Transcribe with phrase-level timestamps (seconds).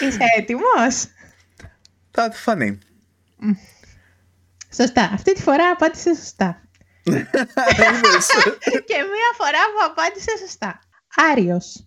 [0.00, 1.06] Είσαι έτοιμος;
[2.10, 2.78] Θα φανεί.
[4.74, 5.10] Σωστά.
[5.12, 6.60] Αυτή τη φορά απάντησε σωστά.
[8.88, 10.80] και μία φορά που απάντησε σωστά.
[11.32, 11.86] Άριος.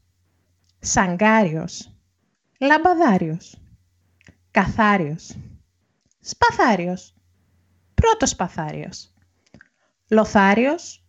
[0.80, 1.94] Σαγκάριος.
[2.60, 3.62] Λαμπαδάριος.
[4.52, 5.38] Καθάριος.
[6.20, 7.14] Σπαθάριος.
[7.94, 9.14] Πρώτος σπαθάριος.
[10.10, 11.04] Λοθάριος.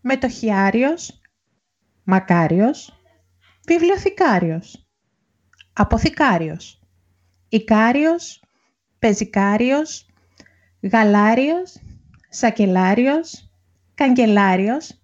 [0.00, 1.20] Μετοχιάριος.
[2.04, 3.00] Μακάριος.
[3.66, 4.85] Βιβλιοθηκάριος.
[5.78, 6.80] Αποθηκάριος.
[7.48, 8.42] Ικάριος.
[8.98, 10.06] Πεζικάριος.
[10.92, 11.74] Γαλάριος.
[12.28, 13.50] Σακελάριος.
[13.94, 15.00] Καγκελάριος.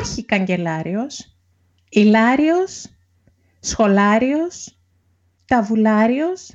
[0.00, 1.36] Αρχικαγκελάριος.
[1.90, 2.86] Ηλάριος.
[3.60, 4.78] Σχολάριος.
[5.46, 6.54] Ταβουλάριος.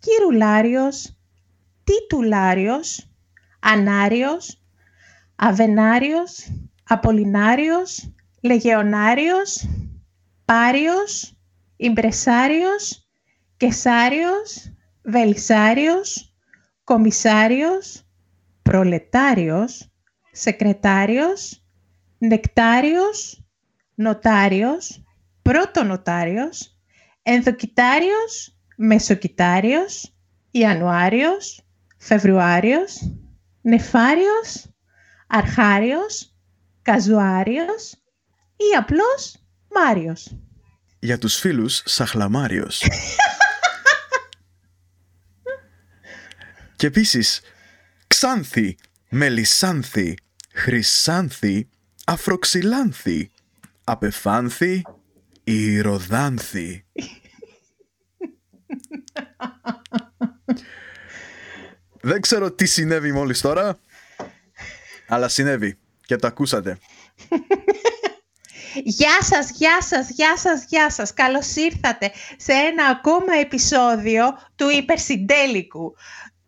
[0.00, 1.16] Κυρουλάριος.
[1.84, 3.08] Τίτουλάριος.
[3.60, 4.62] Ανάριος.
[5.36, 6.48] Αβενάριος.
[6.88, 8.12] Απολινάριος.
[8.40, 9.68] Λεγεωνάριος.
[10.44, 11.34] Πάριος.
[11.76, 13.09] Ιμπρεσάριος.
[13.60, 14.72] Κεσάριος.
[15.02, 16.34] Βελισάριος.
[16.84, 18.02] Κομισάριος.
[18.62, 19.90] Προλετάριος.
[20.32, 21.64] Σεκρετάριος.
[22.18, 23.44] Νεκτάριος.
[23.94, 25.02] Νοτάριος.
[25.42, 26.78] Πρωτονοτάριος.
[27.22, 28.56] Ενδοκιτάριος.
[28.76, 30.14] Μεσοκιτάριος.
[30.50, 31.64] Ιανουάριος.
[31.98, 33.12] Φεβρουάριος.
[33.60, 34.66] Νεφάριος.
[35.26, 36.34] Αρχάριος.
[36.82, 37.92] Καζουάριος.
[38.56, 39.36] Ή απλώς
[39.74, 40.36] Μάριος.
[40.98, 42.82] Για τους φίλους Σαχλαμάριος.
[46.80, 47.40] και επίσης
[48.06, 48.76] Ξάνθη,
[49.08, 50.14] Μελισάνθη,
[50.52, 51.68] Χρυσάνθη,
[52.04, 53.30] Αφροξυλάνθη,
[53.84, 54.82] Απεφάνθη,
[55.44, 56.84] Ηροδάνθη.
[62.00, 63.78] Δεν ξέρω τι συνέβη μόλις τώρα,
[65.08, 66.78] αλλά συνέβη και το ακούσατε.
[68.84, 71.14] Γεια σας, γεια σας, γεια σας, γεια σας.
[71.14, 75.94] Καλώς ήρθατε σε ένα ακόμα επεισόδιο του υπερσυντέλικου,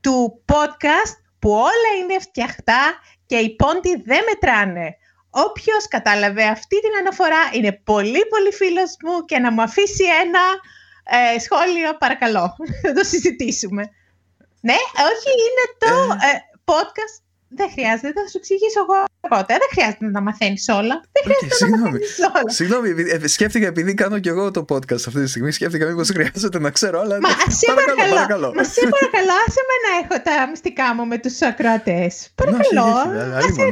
[0.02, 2.82] του podcast που όλα είναι φτιαχτά
[3.26, 4.96] και οι πόντι δεν μετράνε.
[5.30, 10.40] Όποιος κατάλαβε αυτή την αναφορά είναι πολύ πολύ φίλος μου και να μου αφήσει ένα
[11.04, 12.56] ε, σχόλιο παρακαλώ.
[12.82, 13.82] Θα το συζητήσουμε.
[14.60, 14.78] Ναι,
[15.10, 17.22] όχι, είναι το ε, podcast
[17.58, 19.58] δεν χρειάζεται, θα σου εξηγήσω εγώ αργότερα.
[19.62, 20.96] Δεν χρειάζεται να τα μαθαίνεις όλα.
[21.14, 22.50] Δεν χρειάζεται okay, να τα μαθαίνεις όλα.
[22.58, 26.58] Συγγνώμη, ε, σκέφτηκα επειδή κάνω και εγώ το podcast αυτή τη στιγμή, σκέφτηκα μήπως χρειάζεται
[26.58, 27.18] να ξέρω, αλλά.
[27.20, 27.28] Μα
[27.60, 28.14] σε παρακαλώ.
[28.14, 28.48] παρακαλώ.
[28.56, 32.12] Μα σε παρακαλώ, άσε με να έχω τα μυστικά μου με τους ακροατές.
[32.34, 32.88] Παρακαλώ.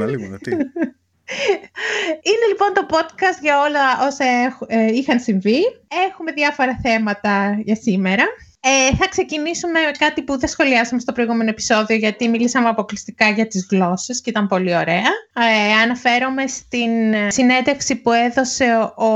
[0.04, 0.50] Αλίμονα, τι.
[2.28, 4.24] Είναι λοιπόν το podcast για όλα όσα
[4.66, 5.60] ε, είχαν συμβεί.
[6.08, 8.24] Έχουμε διάφορα θέματα για σήμερα.
[8.62, 13.46] Ε, θα ξεκινήσουμε με κάτι που δεν σχολιάσαμε στο προηγούμενο επεισόδιο γιατί μιλήσαμε αποκλειστικά για
[13.46, 15.02] τις γλώσσες και ήταν πολύ ωραία.
[15.32, 16.90] Ε, αναφέρομαι στην
[17.28, 19.12] συνέντευξη που έδωσε ο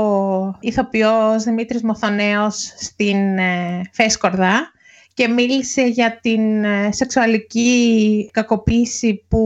[0.59, 4.71] ηθοποιός Δημήτρης Μοθονέος στην ε, Φέσκορδα
[5.13, 9.41] και μίλησε για την ε, σεξουαλική κακοποίηση που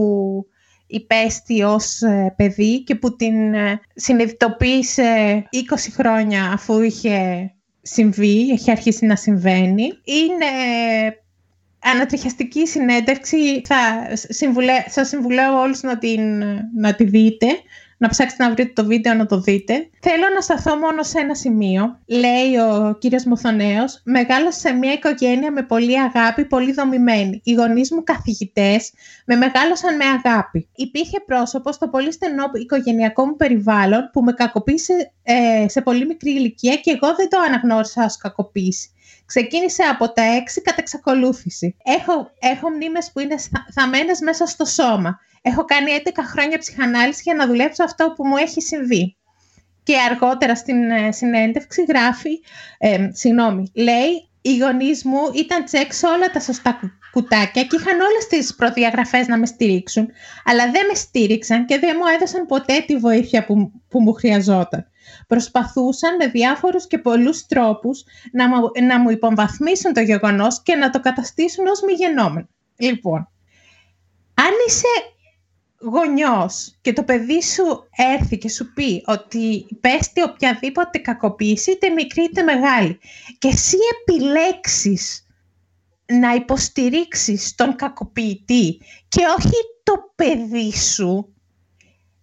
[0.86, 3.34] υπέστη ως ε, παιδί και που την
[3.94, 7.50] συνειδητοποίησε 20 χρόνια αφού είχε
[7.82, 9.84] συμβεί, έχει αρχίσει να συμβαίνει.
[10.04, 10.46] Είναι
[11.78, 13.62] ανατριχιαστική συνέντευξη.
[13.64, 13.76] Θα
[14.12, 16.42] συμβουλέ, σας συμβουλεύω όλους να, την,
[16.76, 17.46] να τη δείτε
[18.00, 19.88] να ψάξετε να βρείτε το βίντεο να το δείτε.
[20.00, 22.00] Θέλω να σταθώ μόνο σε ένα σημείο.
[22.06, 27.40] Λέει ο κύριος Μουθονέος, μεγάλωσα σε μια οικογένεια με πολύ αγάπη, πολύ δομημένη.
[27.44, 28.92] Οι γονείς μου καθηγητές
[29.26, 30.68] με μεγάλωσαν με αγάπη.
[30.74, 36.30] Υπήρχε πρόσωπος στο πολύ στενό οικογενειακό μου περιβάλλον που με κακοποίησε ε, σε πολύ μικρή
[36.30, 38.90] ηλικία και εγώ δεν το αναγνώρισα ως κακοποίηση.
[39.26, 41.76] Ξεκίνησε από τα έξι κατά εξακολούθηση.
[41.84, 43.34] Έχω, έχω μνήμες που είναι
[43.74, 45.18] θαμένες μέσα στο σώμα.
[45.42, 49.16] Έχω κάνει 11 χρόνια ψυχανάλυση για να δουλέψω αυτό που μου έχει συμβεί.
[49.82, 52.40] Και αργότερα στην ε, συνέντευξη γράφει,
[52.78, 56.80] ε, συγγνώμη, λέει οι γονείς μου ήταν τσεκ σε όλα τα σωστά
[57.10, 60.08] κουτάκια και είχαν όλες τις προδιαγραφές να με στηρίξουν,
[60.44, 64.86] αλλά δεν με στήριξαν και δεν μου έδωσαν ποτέ τη βοήθεια που, που μου χρειαζόταν.
[65.26, 68.48] Προσπαθούσαν με διάφορους και πολλούς τρόπους να,
[68.82, 72.48] να μου υποβαθμίσουν το γεγονός και να το καταστήσουν ως μη γενόμενο.
[72.76, 73.28] Λοιπόν,
[74.34, 74.86] αν είσαι
[75.80, 82.22] γονιός και το παιδί σου έρθει και σου πει ότι πέστη οποιαδήποτε κακοποίηση, είτε μικρή
[82.22, 82.98] είτε μεγάλη,
[83.38, 85.26] και εσύ επιλέξεις
[86.06, 91.34] να υποστηρίξεις τον κακοποιητή και όχι το παιδί σου,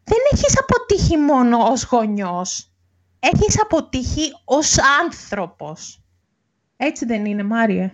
[0.03, 2.71] δεν έχεις αποτύχει μόνο ως γονιός.
[3.19, 6.01] Έχεις αποτύχει ως άνθρωπος.
[6.77, 7.93] Έτσι δεν είναι, Μάριε;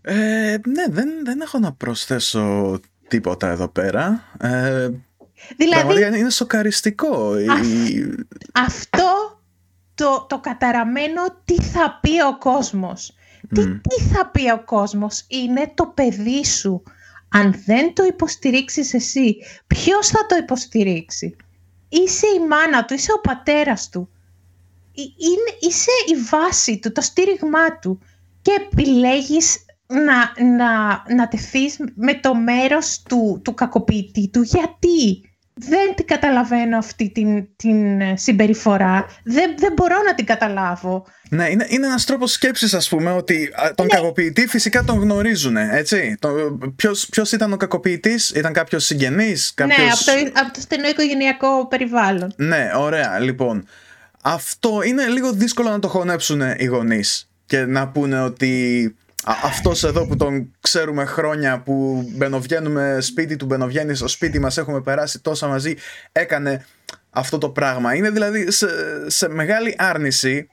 [0.00, 4.24] Ε, ναι, δεν, δεν έχω να προσθέσω τίποτα εδώ πέρα.
[4.40, 4.90] Ε,
[5.56, 7.32] δηλαδή, είναι σοκαριστικό.
[8.52, 9.40] Αυτό
[9.94, 13.14] το, το καταραμένο τι θα πει ο κόσμος.
[13.54, 16.82] Τι, τι θα πει ο κόσμος, είναι το παιδί σου.
[17.28, 19.36] Αν δεν το υποστηρίξεις εσύ,
[19.66, 21.36] ποιος θα το υποστηρίξει;
[21.88, 24.08] Είσαι η μάνα του, είσαι ο πατέρας του.
[24.94, 27.98] Είναι, είσαι η βάση του, το στήριγμά του.
[28.42, 34.42] Και επιλέγεις να, να, να τεθείς με το μέρος του, του κακοποιητή του.
[34.42, 39.06] Γιατί; Δεν την καταλαβαίνω αυτή την, την συμπεριφορά.
[39.24, 41.06] Δεν, δεν μπορώ να την καταλάβω.
[41.30, 43.94] Ναι, είναι, είναι ένας τρόπος σκέψης ας πούμε ότι τον ναι.
[43.94, 46.16] κακοποιητή φυσικά τον γνωρίζουν, έτσι.
[46.18, 46.30] Το,
[46.76, 50.06] ποιος, ποιος ήταν ο κακοποιητής, ήταν κάποιος συγγενής, ναι, κάποιος...
[50.06, 52.32] Ναι, από το, από το στενό οικογενειακό περιβάλλον.
[52.36, 53.66] Ναι, ωραία, λοιπόν.
[54.22, 60.06] Αυτό είναι λίγο δύσκολο να το χωνέψουν οι γονείς και να πούνε ότι αυτός εδώ
[60.06, 65.46] που τον ξέρουμε χρόνια που μπαινοβγαίνουμε σπίτι του, μπαινοβγαίνει στο σπίτι μας, έχουμε περάσει τόσα
[65.46, 65.74] μαζί,
[66.12, 66.64] έκανε
[67.10, 67.94] αυτό το πράγμα.
[67.94, 68.48] Είναι δηλαδή
[69.06, 70.48] σε, μεγάλη άρνηση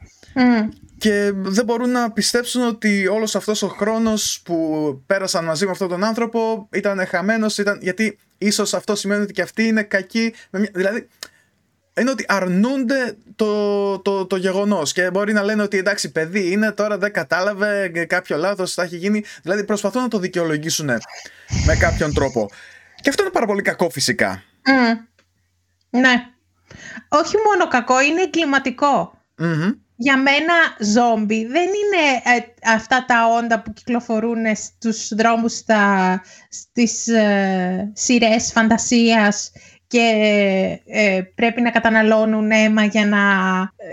[0.98, 5.90] και δεν μπορούν να πιστέψουν ότι όλος αυτός ο χρόνος που πέρασαν μαζί με αυτόν
[5.90, 10.34] τον άνθρωπο ήταν χαμένος, ήταν, γιατί ίσως αυτό σημαίνει ότι και αυτοί είναι κακοί.
[10.74, 11.08] Δηλαδή
[12.00, 16.72] είναι ότι αρνούνται το, το, το γεγονός και μπορεί να λένε ότι εντάξει, παιδί είναι
[16.72, 19.24] τώρα, δεν κατάλαβε κάποιο λάθος, θα έχει γίνει.
[19.42, 20.90] Δηλαδή προσπαθούν να το δικαιολογήσουν
[21.66, 22.50] με κάποιον τρόπο.
[23.02, 24.44] Και αυτό είναι πάρα πολύ κακό φυσικά.
[25.90, 26.12] Ναι.
[27.10, 28.30] Όχι μόνο κακό, είναι
[29.96, 37.08] Για μένα ζόμπι δεν είναι ε, αυτά τα όντα που κυκλοφορούν στους δρόμους στα, στις
[37.08, 39.52] ε, σειρές φαντασίας
[39.92, 43.20] και ε, πρέπει να καταναλώνουν αίμα για να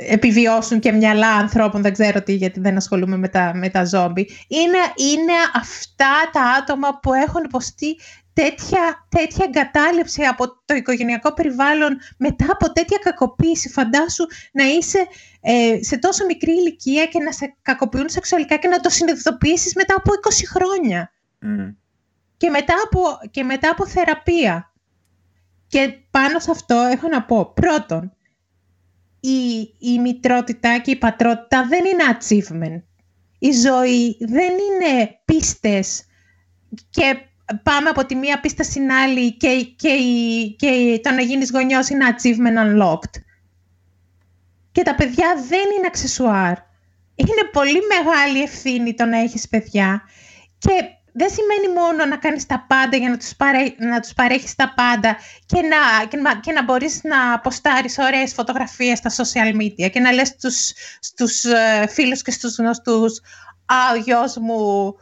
[0.09, 4.29] επιβιώσουν και μυαλά ανθρώπων, δεν ξέρω τι γιατί δεν ασχολούμαι με τα, με τα ζόμπι.
[4.49, 7.97] Είναι, είναι αυτά τα άτομα που έχουν υποστεί
[8.33, 13.69] τέτοια, τέτοια εγκατάλειψη από το οικογενειακό περιβάλλον μετά από τέτοια κακοποίηση.
[13.69, 15.06] Φαντάσου να είσαι
[15.41, 19.95] ε, σε τόσο μικρή ηλικία και να σε κακοποιούν σεξουαλικά και να το συνειδητοποιήσεις μετά
[19.97, 21.12] από 20 χρόνια.
[22.37, 23.00] Και, μετά από,
[23.31, 24.73] και μετά από θεραπεία.
[25.69, 28.12] Και πάνω σε αυτό έχω να πω, πρώτον,
[29.20, 32.82] η, η μητρότητα και η πατρότητα δεν είναι achievement.
[33.38, 36.05] Η ζωή δεν είναι πίστες
[36.91, 37.17] και
[37.62, 39.91] πάμε από τη μία πίστα στην άλλη και, και,
[40.56, 43.21] και το να γίνεις γονιός είναι achievement unlocked.
[44.73, 46.56] Και τα παιδιά δεν είναι αξεσουάρ.
[47.14, 50.03] Είναι πολύ μεγάλη ευθύνη το να έχεις παιδιά
[50.59, 50.71] και
[51.19, 54.73] δεν σημαίνει μόνο να κάνεις τα πάντα για να τους, παρέ, να τους παρέχεις τα
[54.76, 55.17] πάντα
[55.47, 60.00] και να, και, να, και να μπορείς να αποστάρεις ωραίες φωτογραφίες στα social media και
[60.00, 63.20] να λες στους, στους ε, φίλους και στους γνωστούς
[63.67, 64.94] «Α, ο γιος μου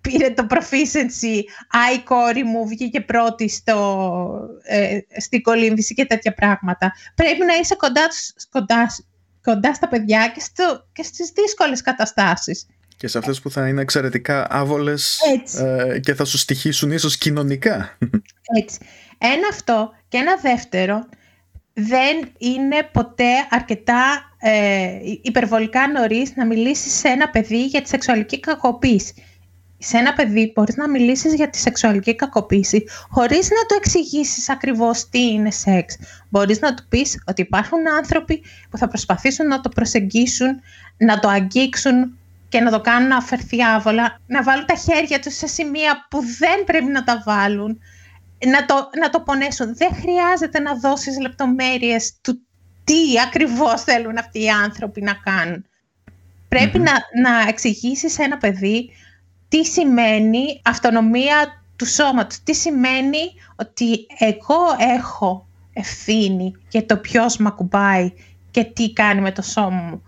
[0.00, 3.76] πήρε το proficiency, «Α, η κόρη μου βγήκε πρώτη στο,
[4.62, 6.92] ε, στην κολύμβηση» και τέτοια πράγματα.
[7.14, 8.08] Πρέπει να είσαι κοντά,
[8.50, 8.86] κοντά,
[9.42, 12.66] κοντά στα παιδιά και, στο, και στις δύσκολες καταστάσεις
[13.02, 15.18] και σε αυτές που θα είναι εξαιρετικά άβολες
[15.58, 17.98] ε, και θα σου στοιχήσουν ίσως κοινωνικά.
[18.60, 18.78] Έτσι.
[19.18, 21.06] Ένα αυτό και ένα δεύτερο
[21.72, 24.88] δεν είναι ποτέ αρκετά ε,
[25.22, 29.14] υπερβολικά νωρίς να μιλήσεις σε ένα παιδί για τη σεξουαλική κακοποίηση.
[29.78, 35.08] Σε ένα παιδί μπορείς να μιλήσεις για τη σεξουαλική κακοποίηση χωρίς να το εξηγήσεις ακριβώς
[35.08, 35.96] τι είναι σεξ.
[36.28, 40.60] Μπορείς να του πεις ότι υπάρχουν άνθρωποι που θα προσπαθήσουν να το προσεγγίσουν,
[40.96, 42.16] να το αγγίξουν
[42.52, 46.20] και να το κάνουν να αφαιρθεί άβολα, να βάλουν τα χέρια τους σε σημεία που
[46.38, 47.80] δεν πρέπει να τα βάλουν,
[48.46, 49.76] να το, να το πονέσουν.
[49.76, 52.40] Δεν χρειάζεται να δώσεις λεπτομέρειες του
[52.84, 55.66] τι ακριβώς θέλουν αυτοί οι άνθρωποι να κάνουν.
[56.72, 56.92] να,
[57.22, 58.90] να εξηγήσεις σε ένα παιδί
[59.48, 64.60] τι σημαίνει αυτονομία του σώματος, τι σημαίνει ότι εγώ
[64.96, 68.12] έχω ευθύνη για το ποιος με ακουμπάει
[68.50, 70.02] και τι κάνει με το σώμα μου.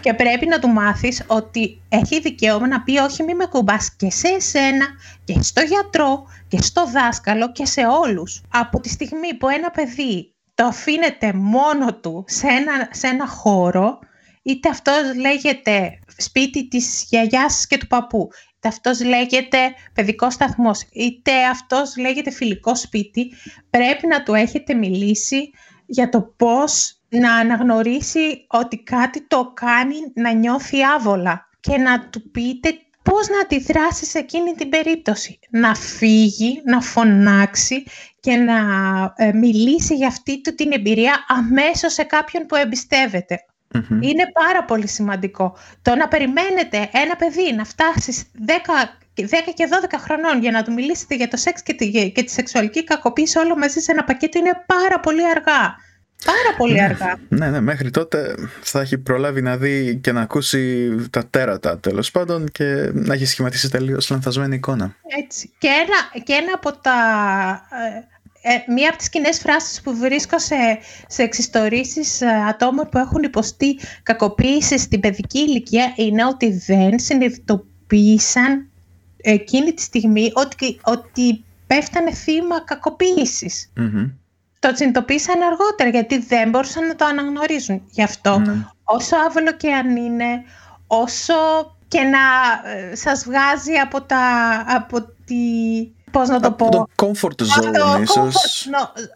[0.00, 4.10] Και πρέπει να του μάθεις ότι έχει δικαίωμα να πει όχι μη με κουμπάς και
[4.10, 4.86] σε εσένα
[5.24, 8.42] και στο γιατρό και στο δάσκαλο και σε όλους.
[8.50, 13.98] Από τη στιγμή που ένα παιδί το αφήνεται μόνο του σε ένα, σε ένα χώρο,
[14.42, 19.58] είτε αυτός λέγεται σπίτι της γιαγιάς και του παππού, είτε αυτός λέγεται
[19.94, 23.32] παιδικό σταθμός, είτε αυτός λέγεται φιλικό σπίτι,
[23.70, 25.50] πρέπει να του έχετε μιλήσει
[25.86, 32.30] για το πώς να αναγνωρίσει ότι κάτι το κάνει να νιώθει άβολα και να του
[32.30, 35.38] πείτε πώς να αντιδράσει σε εκείνη την περίπτωση.
[35.50, 37.84] Να φύγει, να φωνάξει
[38.20, 38.58] και να
[39.16, 43.44] ε, μιλήσει για αυτή του την εμπειρία αμέσως σε κάποιον που εμπιστευεται
[44.00, 45.56] Είναι πάρα πολύ σημαντικό.
[45.82, 48.50] Το να περιμένετε ένα παιδί να φτάσει 10
[49.20, 49.24] 10
[49.54, 52.84] και 12 χρονών για να του μιλήσετε για το σεξ και τη, και τη σεξουαλική
[52.84, 55.76] κακοποίηση όλο μαζί σε ένα πακέτο είναι πάρα πολύ αργά.
[56.24, 57.18] Πάρα πολύ αργά.
[57.28, 62.10] Ναι, ναι, μέχρι τότε θα έχει προλάβει να δει και να ακούσει τα τέρατα τέλος
[62.10, 64.94] πάντων και να έχει σχηματίσει τελείως λανθασμένη εικόνα.
[65.22, 65.52] Έτσι.
[65.58, 66.92] Και ένα, και ένα από τα.
[68.42, 70.56] Ε, ε μία από τις κοινές φράσεις που βρίσκω σε,
[71.06, 78.70] σε εξιστορήσεις ε, ατόμων που έχουν υποστεί κακοποίησης στην παιδική ηλικία είναι ότι δεν συνειδητοποίησαν
[79.16, 83.72] εκείνη τη στιγμή ότι, ότι πέφτανε θύμα κακοποίησης.
[83.76, 84.19] Mm-hmm
[84.60, 87.82] το συνειδητοποίησαν αργότερα γιατί δεν μπορούσαν να το αναγνωρίζουν.
[87.90, 88.66] Γι' αυτό ναι.
[88.84, 90.42] όσο άβολο και αν είναι,
[90.86, 91.34] όσο
[91.88, 92.18] και να
[92.70, 94.18] ε, σας βγάζει από τα...
[94.66, 95.36] Από τη,
[96.10, 96.70] πώς να το από πω.
[96.70, 98.68] το comfort zone από ίσως.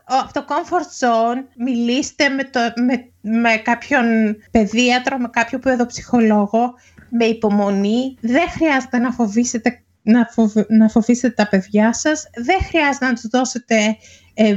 [0.04, 4.04] από το comfort zone μιλήστε με, το, με, με κάποιον
[4.50, 6.74] παιδίατρο, με κάποιο παιδοψυχολόγο,
[7.08, 8.16] με υπομονή.
[8.20, 10.28] Δεν χρειάζεται να φοβήσετε να,
[10.68, 12.30] να φοβήσετε τα παιδιά σας.
[12.44, 13.96] Δεν χρειάζεται να τους δώσετε
[14.34, 14.56] ε,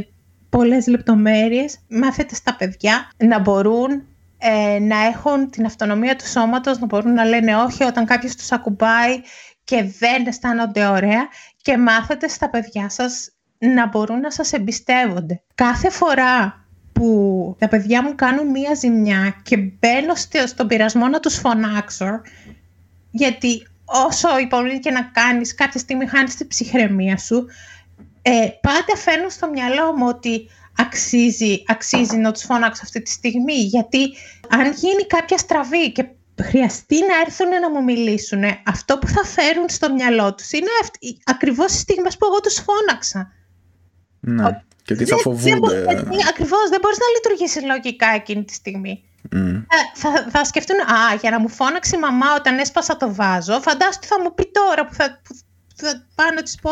[0.49, 4.03] πολλές λεπτομέρειες, μάθετε στα παιδιά να μπορούν
[4.37, 8.51] ε, να έχουν την αυτονομία του σώματος, να μπορούν να λένε όχι όταν κάποιος τους
[8.51, 9.21] ακουμπάει
[9.63, 11.27] και δεν αισθάνονται ωραία
[11.61, 15.41] και μάθετε στα παιδιά σας να μπορούν να σας εμπιστεύονται.
[15.55, 20.13] Κάθε φορά που τα παιδιά μου κάνουν μία ζημιά και μπαίνω
[20.45, 22.21] στον πειρασμό να τους φωνάξω,
[23.11, 27.45] γιατί όσο υπομονή και να κάνεις, κάποια στιγμή χάνεις την ψυχραιμία σου,
[28.29, 33.53] ε, πάντα φέρνω στο μυαλό μου ότι αξίζει, αξίζει να τους φώναξω αυτή τη στιγμή.
[33.53, 33.99] Γιατί
[34.49, 36.05] αν γίνει κάποια στραβή και
[36.41, 41.17] χρειαστεί να έρθουν να μου μιλήσουν, αυτό που θα φέρουν στο μυαλό τους είναι αυτη,
[41.23, 43.31] ακριβώς οι στιγμές που εγώ τους φώναξα.
[44.19, 44.61] Ναι.
[44.83, 45.81] Και τι θα φοβούνται.
[45.81, 45.97] Δεν,
[46.29, 49.03] ακριβώς, δεν μπορείς να λειτουργήσεις λογικά εκείνη τη στιγμή.
[49.35, 49.63] Mm.
[49.93, 53.99] Θα, θα, σκεφτούν, α, για να μου φώναξε η μαμά όταν έσπασα το βάζο, φαντάσου
[53.99, 55.35] τι θα μου πει τώρα που θα, που
[55.75, 56.71] θα πάω να της πω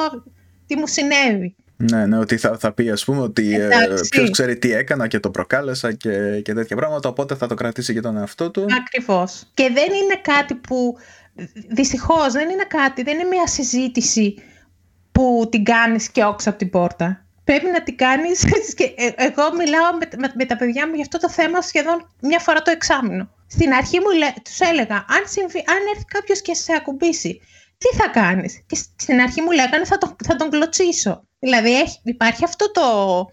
[0.68, 1.56] τι μου συνέβη.
[1.78, 3.70] Ναι, ναι, ότι θα, θα πει ας πούμε ότι ε,
[4.10, 7.92] ποιος ξέρει τι έκανα και το προκάλεσα και, και τέτοια πράγματα, οπότε θα το κρατήσει
[7.92, 8.66] για τον εαυτό του.
[8.80, 9.44] Ακριβώς.
[9.54, 10.98] Και δεν είναι κάτι που,
[11.70, 14.36] δυστυχώς δεν είναι κάτι, δεν είναι μια συζήτηση
[15.12, 17.26] που την κάνεις και όξω από την πόρτα.
[17.44, 18.44] Πρέπει να την κάνεις,
[18.78, 22.40] και ε, εγώ μιλάω με, με, τα παιδιά μου για αυτό το θέμα σχεδόν μια
[22.40, 23.30] φορά το εξάμεινο.
[23.48, 24.06] Στην αρχή μου
[24.44, 27.42] τους έλεγα, αν, συμβεί, αν έρθει κάποιος και σε ακουμπήσει,
[27.78, 31.24] τι θα κάνεις; Και στην αρχή μου λέγανε θα τον, θα τον κλωτσίσω.
[31.40, 32.82] Δηλαδή έχει, υπάρχει αυτό το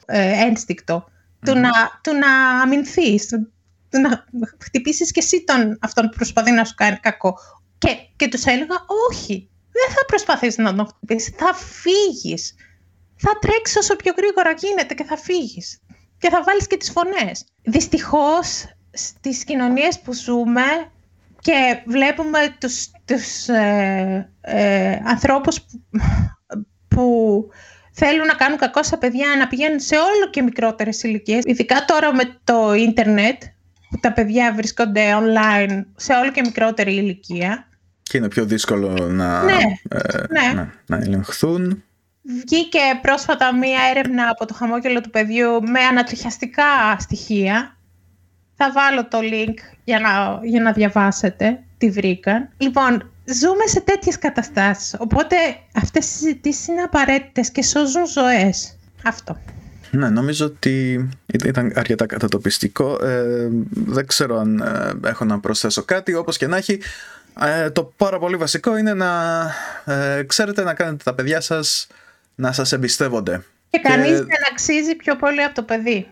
[0.06, 1.04] ε, ένστικτο
[1.44, 1.70] του, να,
[2.02, 3.50] του να αμυνθείς, του,
[4.00, 4.26] να
[4.58, 7.38] χτυπήσεις και εσύ τον, αυτόν που προσπαθεί να σου κάνει κακό.
[7.78, 8.76] Και, και τους έλεγα
[9.10, 12.54] όχι, δεν θα προσπαθείς να τον χτυπήσεις, θα φύγεις.
[13.16, 15.80] Θα τρέξεις όσο πιο γρήγορα γίνεται και θα φύγεις.
[16.18, 17.44] Και θα βάλεις και τις φωνές.
[17.62, 20.90] Δυστυχώς στις κοινωνίες που ζούμε
[21.42, 25.82] και βλέπουμε τους, τους ε, ε, ανθρώπους που,
[26.88, 27.48] που
[27.92, 31.42] θέλουν να κάνουν κακό στα παιδιά να πηγαίνουν σε όλο και μικρότερες ηλικίες.
[31.44, 33.42] Ειδικά τώρα με το ίντερνετ
[33.90, 37.68] που τα παιδιά βρίσκονται online σε όλο και μικρότερη ηλικία.
[38.02, 39.52] Και είναι πιο δύσκολο να, ναι,
[39.88, 40.52] ε, ναι.
[40.54, 41.84] να, να ελεγχθούν.
[42.22, 47.76] Βγήκε πρόσφατα μία έρευνα από το χαμόγελο του παιδιού με ανατριχιαστικά στοιχεία.
[48.56, 49.54] Θα βάλω το link
[49.84, 52.48] για να, για να διαβάσετε τι βρήκαν.
[52.58, 55.36] Λοιπόν, ζούμε σε τέτοιες καταστάσεις, οπότε
[55.74, 58.76] αυτές οι συζητήσεις είναι απαραίτητες και σώζουν ζωές.
[59.04, 59.38] Αυτό.
[59.90, 61.08] Ναι, νομίζω ότι
[61.44, 63.04] ήταν αρκετά κατατοπιστικό.
[63.04, 66.14] Ε, δεν ξέρω αν ε, έχω να προσθέσω κάτι.
[66.14, 66.80] Όπως και να έχει,
[67.40, 69.42] ε, το πάρα πολύ βασικό είναι να
[69.84, 71.86] ε, ξέρετε να κάνετε τα παιδιά σας
[72.34, 73.42] να σας εμπιστεύονται.
[73.70, 76.06] Και κανείς δεν αξίζει πιο πολύ από το παιδί.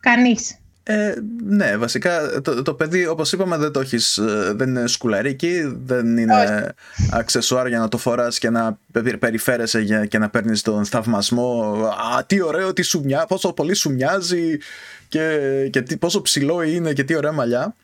[0.00, 0.58] Κανείς.
[0.86, 1.14] Ε,
[1.44, 6.16] ναι, βασικά το, το παιδί όπως είπαμε δεν το έχεις, ε, δεν είναι σκουλαρίκι, δεν
[6.16, 6.74] είναι
[7.10, 8.78] αξεσουάρ για να το φοράς και να
[9.18, 11.74] περιφέρεσαι για, και να παίρνεις τον θαυμασμό
[12.16, 14.58] «Α, τι ωραίο, τι σου μοιάζει, πόσο πολύ σου μοιάζει
[15.08, 15.38] και,
[15.72, 17.74] και τι, πόσο ψηλό είναι και τι ωραία μαλλιά».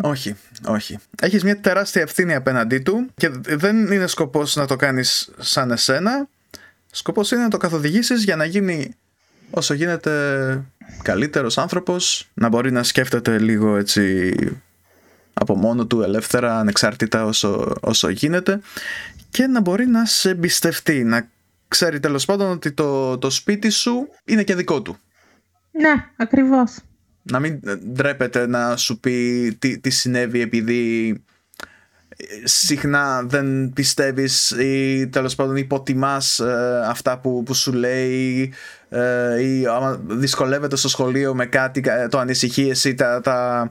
[0.00, 0.98] Όχι, όχι.
[1.20, 6.28] Έχεις μια τεράστια ευθύνη απέναντί του και δεν είναι σκοπός να το κάνεις σαν εσένα.
[6.90, 8.94] Σκοπός είναι να το καθοδηγήσεις για να γίνει
[9.54, 10.64] όσο γίνεται
[11.02, 14.34] καλύτερος άνθρωπος, να μπορεί να σκέφτεται λίγο έτσι
[15.34, 18.60] από μόνο του ελεύθερα, ανεξάρτητα όσο, όσο γίνεται
[19.30, 21.28] και να μπορεί να σε εμπιστευτεί, να
[21.68, 24.96] ξέρει τέλος πάντων ότι το, το σπίτι σου είναι και δικό του.
[25.70, 26.76] Ναι, ακριβώς.
[27.22, 27.60] Να μην
[27.92, 31.22] ντρέπεται να σου πει τι, τι συνέβη επειδή
[32.44, 38.52] συχνά δεν πιστεύεις ή τέλος πάντων υποτιμάς ε, αυτά που, που σου λέει
[38.88, 43.68] ε, ή άμα δυσκολεύεται στο σχολείο με κάτι ε, το ανησυχείς εσύ τα, τα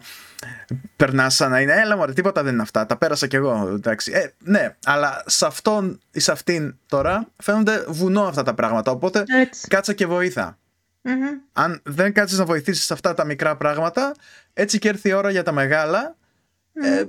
[0.95, 4.12] περνάς σαν να είναι έλα μωρέ τίποτα δεν είναι αυτά τα πέρασα κι εγώ εντάξει.
[4.12, 9.23] Ε, ναι αλλά σε αυτόν ή σε αυτήν τώρα φαίνονται βουνό αυτά τα πράγματα οπότε
[9.41, 9.67] Έτσι.
[9.67, 10.57] κάτσε και βοήθα
[11.53, 14.15] Αν δεν κάτσεις να βοηθήσεις αυτά τα μικρά πράγματα,
[14.53, 16.15] έτσι και έρθει η ώρα για τα μεγάλα,
[16.74, 17.03] ε,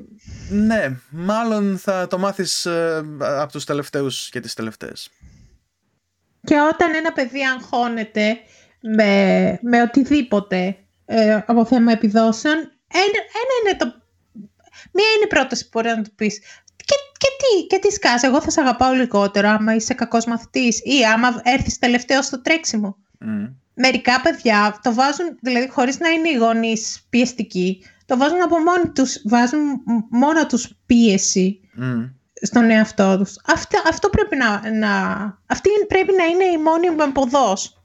[0.50, 5.10] ναι, μάλλον θα το μάθεις ε, από τους τελευταίους και τις τελευταίες.
[6.44, 8.36] Και όταν ένα παιδί αγχώνεται
[8.80, 12.54] με, με οτιδήποτε ε, από θέμα επιδόσεων,
[12.88, 13.20] ένα,
[13.62, 14.02] είναι το...
[14.92, 16.38] Μία είναι η πρόταση που μπορεί να του πεις
[16.76, 20.80] και, και τι, και τι σκάς, εγώ θα σε αγαπάω λιγότερο άμα είσαι κακός μαθητής
[20.84, 22.96] ή άμα έρθεις τελευταίος στο τρέξιμο.
[23.74, 28.88] Μερικά παιδιά το βάζουν, δηλαδή χωρίς να είναι οι γονείς πιεστικοί, το βάζουν από μόνοι
[28.94, 29.60] τους, βάζουν
[30.10, 31.60] μόνο τους πίεση
[32.42, 33.36] στον εαυτό τους.
[33.46, 34.92] Αυτό, αυτό πρέπει να, να,
[35.46, 37.82] αυτή πρέπει να είναι η μόνη μου εμποδός.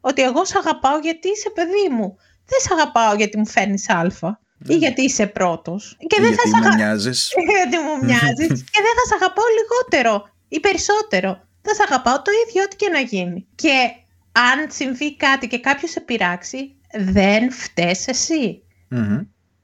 [0.00, 2.16] Ότι εγώ σε αγαπάω γιατί είσαι παιδί μου.
[2.46, 5.96] Δεν σε αγαπάω γιατί μου φέρνεις αλφα ή γιατί είσαι πρώτος.
[6.06, 7.32] Και δεν γιατί θα μου μοιάζεις.
[7.56, 8.62] γιατί μου μοιάζεις.
[8.72, 11.48] και δεν θα σε αγαπάω λιγότερο ή περισσότερο.
[11.62, 13.46] Θα σε αγαπάω το ίδιο ό,τι και να γίνει.
[13.54, 13.90] Και
[14.32, 18.62] αν συμβεί κάτι και κάποιος σε πειράξει, δεν φταίς εσύ.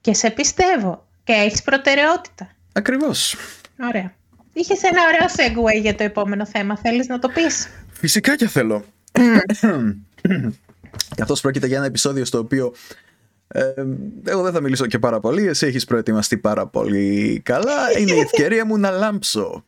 [0.07, 1.07] Και σε πιστεύω.
[1.23, 2.49] Και έχεις προτεραιότητα.
[2.73, 3.35] Ακριβώς.
[3.87, 4.13] Ωραία.
[4.53, 6.77] Είχες ένα ωραίο segue για το επόμενο θέμα.
[6.77, 8.83] Θέλεις να το πεις; Φυσικά και θέλω.
[11.15, 12.73] Καθώ πρόκειται για ένα επεισόδιο στο οποίο
[13.47, 13.61] ε,
[14.25, 15.47] εγώ δεν θα μιλήσω και πάρα πολύ.
[15.47, 17.99] Εσύ έχεις προετοιμαστεί πάρα πολύ καλά.
[17.99, 19.65] Είναι η ευκαιρία μου να λάμψω.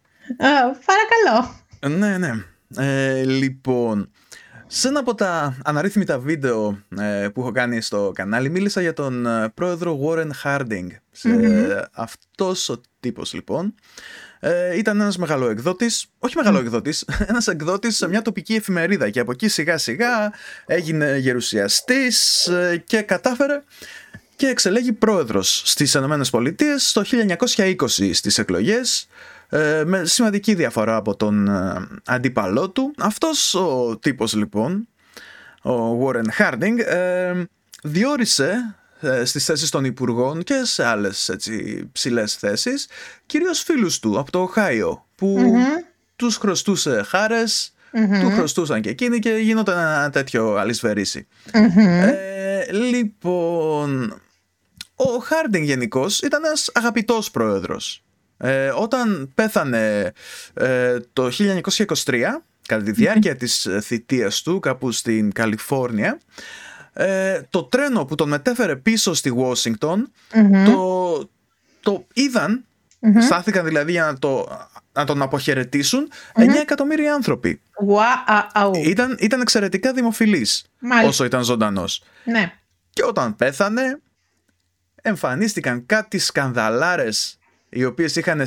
[0.85, 1.55] παρακαλώ.
[1.97, 2.31] Ναι, ναι.
[2.77, 4.11] Ε, λοιπόν,
[4.71, 9.25] σε ένα από τα αναρρύθμιτα βίντεο ε, που έχω κάνει στο κανάλι μίλησα για τον
[9.25, 10.87] ε, πρόεδρο Warren Harding.
[11.11, 11.29] Σε,
[11.91, 13.73] Αυτός ο τύπος λοιπόν
[14.39, 19.09] ε, ήταν ένας μεγαλοεκδότης, όχι μεγαλοεκδότης, ένας εκδότης σε μια τοπική εφημερίδα.
[19.09, 20.33] Και από εκεί σιγά σιγά
[20.65, 23.63] έγινε γερουσιαστής ε, και κατάφερε
[24.35, 26.19] και εξελέγει πρόεδρος στις ΗΠΑ
[26.93, 27.03] το
[27.55, 29.07] 1920 στις εκλογές.
[29.07, 29.38] ε,
[29.85, 32.93] με σημαντική διαφορά από τον ε, αντίπαλό του.
[32.97, 34.87] Αυτός ο τύπος λοιπόν,
[35.61, 37.33] ο Warren Harding, ε,
[37.83, 38.75] διόρισε
[39.23, 42.87] στις θέσεις των υπουργών και σε άλλες έτσι, ψηλές θέσεις
[43.25, 45.83] κυρίως φίλους του από το Οχάιο που mm
[46.15, 47.73] τους χρωστούσε χαρες
[48.21, 51.27] του χρωστούσαν και εκείνοι και γίνονταν ένα τέτοιο αλυσβερίσι.
[51.51, 54.21] Ε, λοιπόν,
[54.95, 58.03] ο Χάρντινγκ γενικώς ήταν ένας αγαπητός πρόεδρος.
[58.41, 60.11] Ε, όταν πέθανε
[60.53, 61.31] ε, το
[62.05, 62.19] 1923,
[62.67, 66.19] κατά τη διάρκεια της θητείας του κάπου στην Καλιφόρνια,
[66.93, 69.97] ε, το τρένο που τον μετέφερε πίσω στη Washington
[70.65, 71.29] το,
[71.81, 72.65] το είδαν,
[73.19, 74.47] στάθηκαν δηλαδή για να, το,
[74.93, 77.61] να τον αποχαιρετήσουν 9 εκατομμύρια άνθρωποι.
[77.87, 78.71] Wow.
[78.75, 80.65] Ήταν, ήταν εξαιρετικά δημοφιλής
[81.05, 82.03] όσο ήταν ζωντανός.
[82.23, 82.53] Ναι.
[82.89, 83.99] Και όταν πέθανε
[85.01, 87.38] εμφανίστηκαν κάτι σκανδαλάρες
[87.69, 88.45] οι οποίες είχαν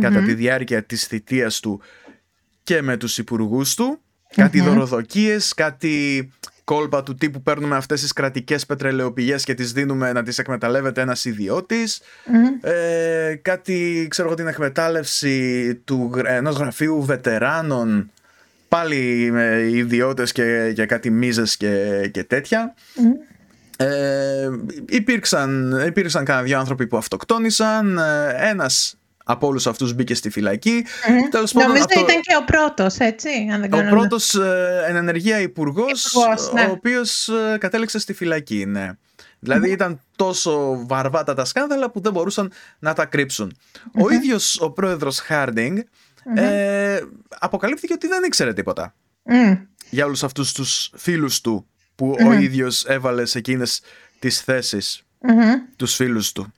[0.00, 1.80] κατά τη διάρκεια της θητείας του
[2.62, 4.00] και με τους υπουργούς του,
[4.34, 6.28] κάτι δωροδοκίες, κάτι
[6.64, 11.24] κόλπα του τύπου παίρνουμε αυτές τις κρατικές πετρελαιοπηγές και τις δίνουμε να τις εκμεταλλεύεται ένας
[12.60, 18.10] ε, κάτι ξέρω εγώ την εκμετάλλευση του, ενός γραφείου βετεράνων
[18.68, 22.74] πάλι με ιδιώτες και, και κάτι μίζες και, και τέτοια
[23.84, 24.50] ε,
[24.88, 27.98] υπήρξαν, υπήρξαν κανένα δύο άνθρωποι που αυτοκτόνησαν.
[27.98, 30.84] Ε, ένας από όλους αυτούς μπήκε στη φυλακή.
[30.86, 31.48] Mm-hmm.
[31.52, 32.00] Νομίζω αυτό...
[32.00, 33.28] ήταν και ο πρώτος, έτσι.
[33.52, 36.12] Αν δεν ο πρώτος ε, εν ενεργεία υπουργός,
[36.54, 36.62] ναι.
[36.64, 38.90] ο οποίος ε, κατέληξε στη φυλακή, ναι.
[39.40, 43.56] δηλαδη ήταν τόσο βαρβάτα τα σκάνδαλα που δεν μπορούσαν να τα κρύψουν.
[44.00, 45.78] Ο ίδιος ο πρόεδρος Χάρντινγκ
[46.34, 47.00] ε,
[47.38, 48.94] αποκαλύφθηκε ότι δεν ήξερε τίποτα
[49.90, 51.69] για όλους αυτούς τους φίλους του
[52.00, 53.82] που ο ίδιος έβαλε σε εκείνες
[54.18, 55.02] τις θέσεις
[55.76, 56.52] τους φίλους του.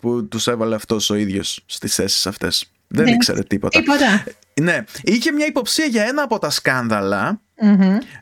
[0.00, 2.70] Που τους έβαλε αυτός ο ίδιος στις θέσεις αυτές.
[2.88, 3.10] Δεν ναι.
[3.10, 3.78] ήξερε τίποτα.
[3.78, 4.24] τίποτα.
[4.60, 7.40] Ναι, είχε μια υποψία για ένα από τα σκάνδαλα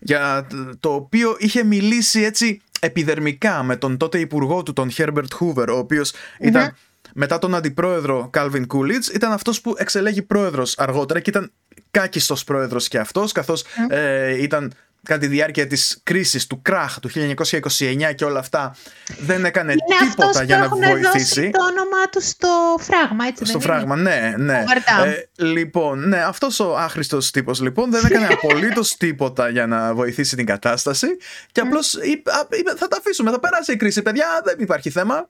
[0.01, 0.47] για
[0.81, 5.77] το οποίο είχε μιλήσει έτσι επιδερμικά με τον τότε υπουργό του τον Herbert Hoover ο
[5.77, 6.77] οποίος ήταν
[7.15, 11.53] μετά τον αντιπρόεδρο Calvin Coolidge ήταν αυτός που εξελέγει πρόεδρος αργότερα και ήταν
[11.91, 17.11] κάκιστος πρόεδρος και αυτός καθώς ε, ήταν κατά τη διάρκεια της κρίσης του κράχ του
[17.11, 18.77] 1929 και όλα αυτά
[19.19, 21.41] δεν έκανε είναι τίποτα για να βοηθήσει.
[21.41, 24.65] Δώσει το όνομά τους στο φράγμα, έτσι Στο φράγμα, ναι, ναι.
[25.05, 30.37] Ε, λοιπόν, ναι, αυτός ο άχρηστος τύπος λοιπόν δεν έκανε απολύτως τίποτα για να βοηθήσει
[30.37, 31.07] την κατάσταση
[31.53, 32.31] και απλώς είπε,
[32.77, 35.29] θα τα αφήσουμε, θα περάσει η κρίση, παιδιά, δεν υπάρχει θέμα.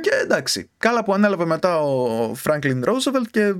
[0.00, 3.54] Και εντάξει, καλά που ανέλαβε μετά ο Φράγκλιν Ρόζεβελτ και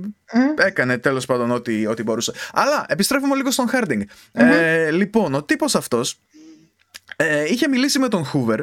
[0.55, 2.33] έκανε τέλος πάντων ό,τι, ό,τι μπορούσε.
[2.53, 4.01] Αλλά επιστρέφουμε λίγο στον Χάρντινγκ.
[4.31, 6.19] Ε, λοιπόν, ο τύπος αυτός
[7.15, 8.61] ε, είχε μιλήσει με τον Χούβερ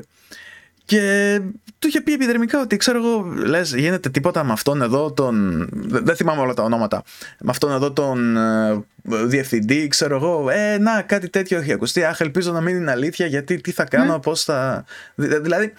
[0.90, 1.40] και
[1.78, 5.66] του είχε πει επιδερμικά ότι ξέρω εγώ, λες, γίνεται τίποτα με αυτόν εδώ τον.
[5.72, 7.02] Δεν θυμάμαι όλα τα ονόματα.
[7.40, 8.36] Με αυτόν εδώ τον.
[8.36, 10.50] Ε, διευθυντή, ξέρω εγώ.
[10.50, 12.04] Ε, να, κάτι τέτοιο έχει ακουστεί.
[12.04, 14.22] Αχ, ελπίζω να μην είναι αλήθεια, γιατί τι θα κάνω, mm.
[14.22, 14.84] πώς θα.
[15.14, 15.72] Δηλαδή.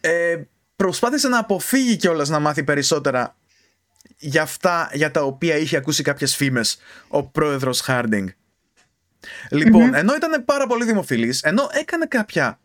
[0.00, 0.36] Ε,
[0.80, 3.36] προσπάθησε να αποφύγει κιόλας να μάθει περισσότερα
[4.18, 8.28] για αυτά για τα οποία είχε ακούσει κάποιες φήμες ο πρόεδρος Χάρντινγκ.
[9.50, 12.58] Λοιπόν, ενώ ήταν πάρα πολύ δημοφιλής, ενώ έκανε κάποια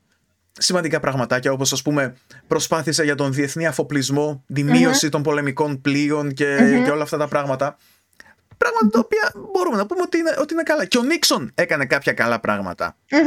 [0.51, 2.15] σημαντικά πραγματάκια όπως ας πούμε
[2.47, 7.27] προσπάθησε για τον διεθνή αφοπλισμό, τη μειωση των πολεμικών πλοίων και, και όλα αυτά τα
[7.27, 7.77] πράγματα.
[8.57, 10.85] Πράγματα τα οποία μπορούμε να πούμε ότι είναι, ότι είναι καλά.
[10.85, 12.39] Και ο Νίξον έκανε κάποια καλά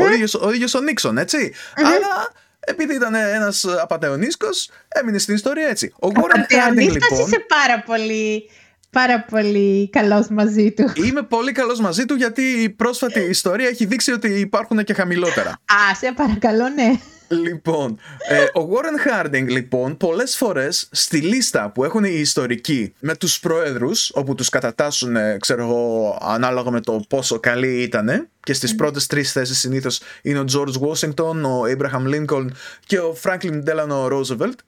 [0.01, 1.53] Ο, ίδιος, ο ίδιος ο Νίξον, έτσι.
[1.77, 4.49] Αλλά επειδή ήταν ένας απαταιωνίσκο,
[4.88, 5.92] έμεινε στην ιστορία έτσι.
[5.99, 7.27] Ο Γόρεν Χάρντινγκ λοιπόν.
[7.27, 8.51] είσαι πάρα πολύ,
[8.90, 10.92] πάρα πολύ καλός μαζί του.
[10.94, 15.51] Είμαι πολύ καλός μαζί του γιατί η πρόσφατη ιστορία έχει δείξει ότι υπάρχουν και χαμηλότερα.
[15.51, 16.92] Α, σε παρακαλώ, ναι.
[17.29, 23.17] Λοιπόν, ε, ο Warren Harding λοιπόν πολλές φορές στη λίστα που έχουν οι ιστορικοί με
[23.17, 28.73] τους προέδρους όπου τους κατατάσσουν ξέρω εγώ ανάλογα με το πόσο καλοί ήταν και στις
[28.73, 28.77] mm.
[28.77, 32.47] πρώτες τρεις θέσεις συνήθως είναι ο George Washington, ο Abraham Lincoln
[32.87, 34.59] και ο Franklin Delano Roosevelt.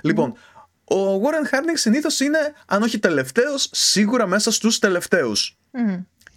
[0.00, 0.34] Λοιπόν,
[0.84, 5.56] ο Warren Harding συνήθως είναι αν όχι τελευταίος σίγουρα μέσα στους τελευταίους.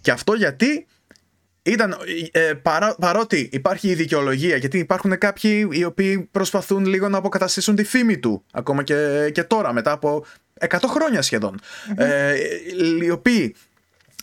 [0.00, 0.86] Και αυτό γιατί
[1.70, 1.96] ήταν,
[2.30, 7.74] ε, παρά, παρότι υπάρχει η δικαιολογία, γιατί υπάρχουν κάποιοι οι οποίοι προσπαθούν λίγο να αποκαταστήσουν
[7.74, 10.24] τη φήμη του, ακόμα και, και τώρα, μετά από
[10.68, 11.22] 100 χρόνια
[11.96, 12.34] ε,
[13.02, 13.54] οι οποίοι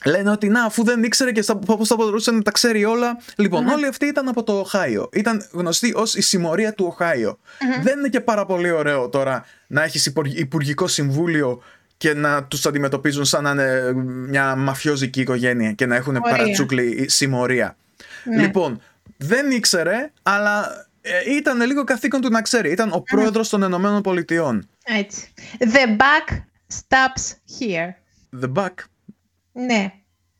[0.05, 3.17] λένε ότι να, αφού δεν ήξερε και πώς θα μπορούσε να τα ξέρει όλα.
[3.35, 5.09] Λοιπόν, όλοι αυτοί ήταν από το Οχάιο.
[5.13, 7.39] Ήταν γνωστοί ως η συμμορία του οχαιο
[7.83, 11.61] Δεν είναι και πάρα πολύ ωραίο τώρα να έχεις υπουργικό συμβούλιο
[11.97, 17.77] και να τους αντιμετωπίζουν σαν να είναι μια μαφιόζικη οικογένεια και να έχουν παρατσούκλι συμμορία.
[18.23, 18.41] Ναι.
[18.41, 18.81] Λοιπόν,
[19.17, 22.71] δεν ήξερε, αλλά ε, ήταν λίγο καθήκον του να ξέρει.
[22.71, 24.69] Ήταν ο πρόεδρος των Ενωμένων Πολιτειών.
[24.83, 25.33] Έτσι.
[25.59, 26.37] The buck
[26.73, 27.93] stops here.
[28.41, 28.73] The buck.
[29.51, 29.91] Ναι.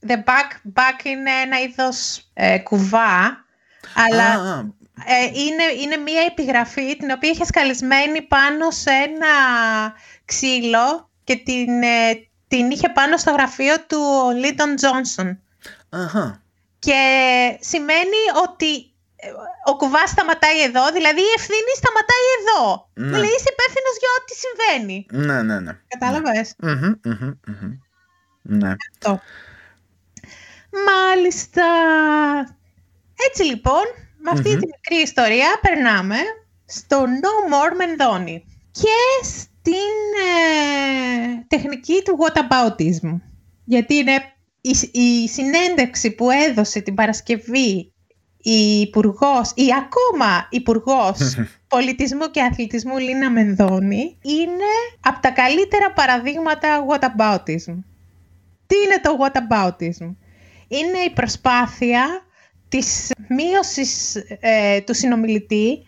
[0.07, 3.45] The buck, buck είναι ένα είδος ε, κουβά,
[3.95, 4.59] αλλά
[5.05, 9.33] ε, είναι, είναι μία επιγραφή την οποία είχες σκαλισμένη πάνω σε ένα
[10.25, 14.01] ξύλο και την, ε, την είχε πάνω στο γραφείο του
[14.41, 15.39] Λίτον Τζόνσον.
[16.79, 16.99] Και
[17.59, 18.71] σημαίνει ότι
[19.15, 19.27] ε,
[19.65, 22.89] ο κουβά σταματάει εδώ, δηλαδή η ευθύνη σταματάει εδώ.
[22.93, 23.05] Ναι.
[23.05, 24.97] Δηλαδή είσαι υπεύθυνος για ό,τι συμβαίνει.
[25.27, 25.73] Ναι, ναι, ναι.
[25.87, 26.55] Κατάλαβες;
[28.41, 28.75] Ναι.
[28.93, 29.21] Αυτό.
[30.89, 31.65] Μάλιστα.
[33.29, 33.83] Έτσι λοιπόν,
[34.17, 36.17] με αυτη τη μικρή ιστορία περνάμε
[36.65, 38.41] στο No More Mendoni.
[38.71, 38.97] Και
[39.65, 43.19] την ε, τεχνική του whataboutism.
[43.65, 44.11] Γιατί είναι
[44.61, 47.93] η, η συνέντευξη που έδωσε την Παρασκευή
[48.37, 51.35] η υπουργός ή ακόμα υπουργός
[51.75, 57.75] πολιτισμού και αθλητισμού Λίνα Μενδώνη είναι από τα καλύτερα παραδείγματα whataboutism.
[58.67, 60.15] Τι είναι το whataboutism?
[60.67, 62.25] Είναι η προσπάθεια
[62.69, 65.85] της μείωσης ε, του συνομιλητή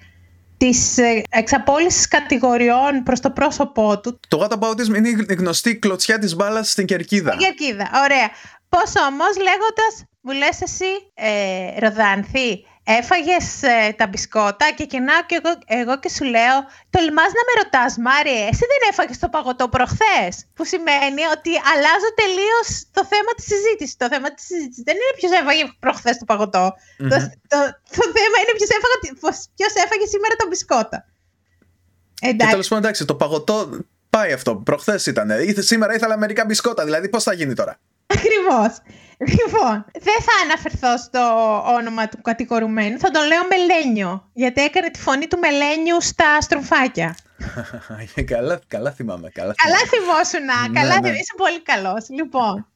[0.57, 4.19] της ε, εξαπόλυσης κατηγοριών προς το πρόσωπό του.
[4.27, 7.31] Το whataboutism είναι η γνωστή κλωτσιά της μπάλας στην Κερκίδα.
[7.31, 8.29] Στην Κερκίδα, ωραία.
[8.69, 12.65] Πώς όμως λέγοντας, μου λες εσύ, ε, Ροδάνθη,
[12.99, 16.57] Έφαγες ε, τα μπισκότα και κοινάω και εγώ, εγώ και σου λέω
[16.93, 20.33] Τολμάς να με ρωτάς, Μάρι, εσύ δεν έφαγες το παγωτό προχθές.
[20.55, 23.95] Που σημαίνει ότι αλλάζω τελείως το θέμα της συζήτησης.
[24.03, 26.63] Το θέμα της συζήτησης δεν είναι ποιος έφαγε προχθές το παγωτο
[27.11, 27.17] το,
[27.51, 27.59] το,
[27.97, 28.53] το, θέμα είναι
[29.57, 30.99] ποιος έφαγε σήμερα τα μπισκότα.
[32.29, 32.45] Εντάξει.
[32.45, 33.55] Και τέλος πάντων, εντάξει, το παγωτό
[34.09, 34.51] πάει αυτό.
[34.55, 35.27] Προχθές ήταν.
[35.71, 36.83] Σήμερα ήθελα μερικά μπισκότα.
[36.87, 37.73] Δηλαδή, πώς θα γίνει τώρα;
[38.15, 38.71] Ακριβώς.
[39.17, 41.21] Λοιπόν, δεν θα αναφερθώ στο
[41.77, 47.17] όνομα του κατηγορουμένου, θα τον λέω Μελένιο, γιατί έκανε τη φωνή του Μελένιου στα στροφάκια.
[48.33, 49.29] καλά, καλά θυμάμαι.
[49.29, 51.09] Καλά, καλά θυμόσουνα, ναι, καλά ναι.
[51.09, 52.09] είσαι πολύ καλός.
[52.09, 52.67] Λοιπόν.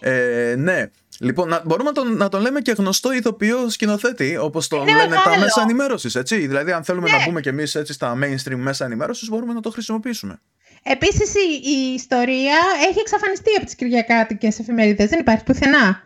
[0.00, 4.68] Ε, ναι, Λοιπόν, να, μπορούμε να τον, να τον λέμε και γνωστό ηθοποιό σκηνοθέτη, όπως
[4.68, 5.22] το λένε μεγάλο.
[5.24, 6.16] τα μέσα ενημέρωσης.
[6.24, 7.16] Δηλαδή, αν θέλουμε ναι.
[7.16, 10.40] να μπούμε κι εμείς στα mainstream μέσα ενημέρωσης, μπορούμε να το χρησιμοποιήσουμε.
[10.86, 15.08] Επίσης, η, η, ιστορία έχει εξαφανιστεί από τις Κυριακάτικες εφημερίδες.
[15.08, 16.02] Δεν υπάρχει πουθενά.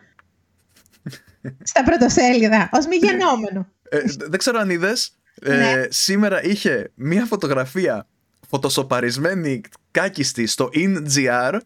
[1.63, 3.67] Στα πρωτοσέλιδα, ως μη γεννόμενο.
[3.89, 5.13] Ε, δεν ξέρω αν είδες.
[5.41, 5.83] Ε, ναι.
[5.89, 8.07] σήμερα είχε μία φωτογραφία
[8.49, 9.61] φωτοσοπαρισμένη
[9.91, 11.59] κάκιστη στο InGR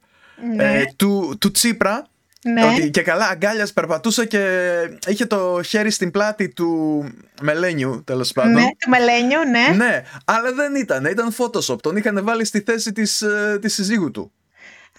[0.55, 0.79] ναι.
[0.79, 2.07] ε, του, του Τσίπρα
[2.43, 2.65] ναι.
[2.65, 4.69] Ότι και καλά αγκάλιας περπατούσε και
[5.07, 7.03] είχε το χέρι στην πλάτη του
[7.41, 8.51] Μελένιου, τέλος πάντων.
[8.51, 9.75] Ναι, του Μελένιου, ναι.
[9.85, 11.81] Ναι, αλλά δεν ήταν, ήταν Photoshop.
[11.81, 13.23] Τον είχαν βάλει στη θέση της
[13.61, 14.31] της ε, συζύγου του.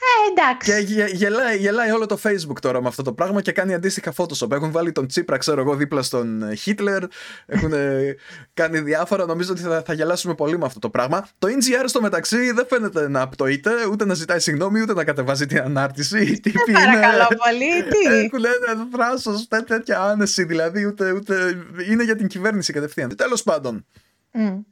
[0.04, 0.84] Ε, εντάξει.
[0.84, 4.50] Και γελάει, γελάει όλο το Facebook τώρα με αυτό το πράγμα και κάνει αντίστοιχα Photoshop.
[4.50, 7.02] Έχουν βάλει τον Τσίπρα, ξέρω εγώ, δίπλα στον Χίτλερ.
[7.46, 7.72] Έχουν
[8.60, 9.26] κάνει διάφορα.
[9.26, 11.28] Νομίζω ότι θα, θα γελάσουμε πολύ με αυτό το πράγμα.
[11.38, 15.46] Το NGR στο μεταξύ δεν φαίνεται να απτοείται, ούτε να ζητάει συγγνώμη, ούτε να κατεβάζει
[15.46, 16.22] την ανάρτηση.
[16.22, 21.64] Οι τύποι παρακαλώ πολύ, τι; Έχουν ένα θράσος, τέτοια άνεση δηλαδή, ούτε, ούτε.
[21.90, 23.16] Είναι για την κυβέρνηση κατευθείαν.
[23.16, 23.86] Τέλος πάντων.
[24.32, 24.64] Mm.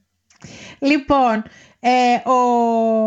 [0.78, 1.42] Λοιπόν,
[1.84, 2.38] ε, ο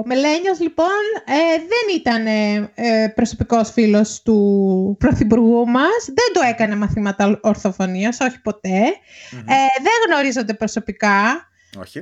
[0.05, 6.75] Μελένιος λοιπόν ε, δεν ήταν ε, ε, προσωπικός φίλος του Πρωθυπουργού μας, δεν του έκανε
[6.75, 8.39] μαθήματα ορθοφωνίας, όχι
[9.83, 11.49] δεν γνωρίζονται προσωπικά.
[11.83, 11.99] Όχι.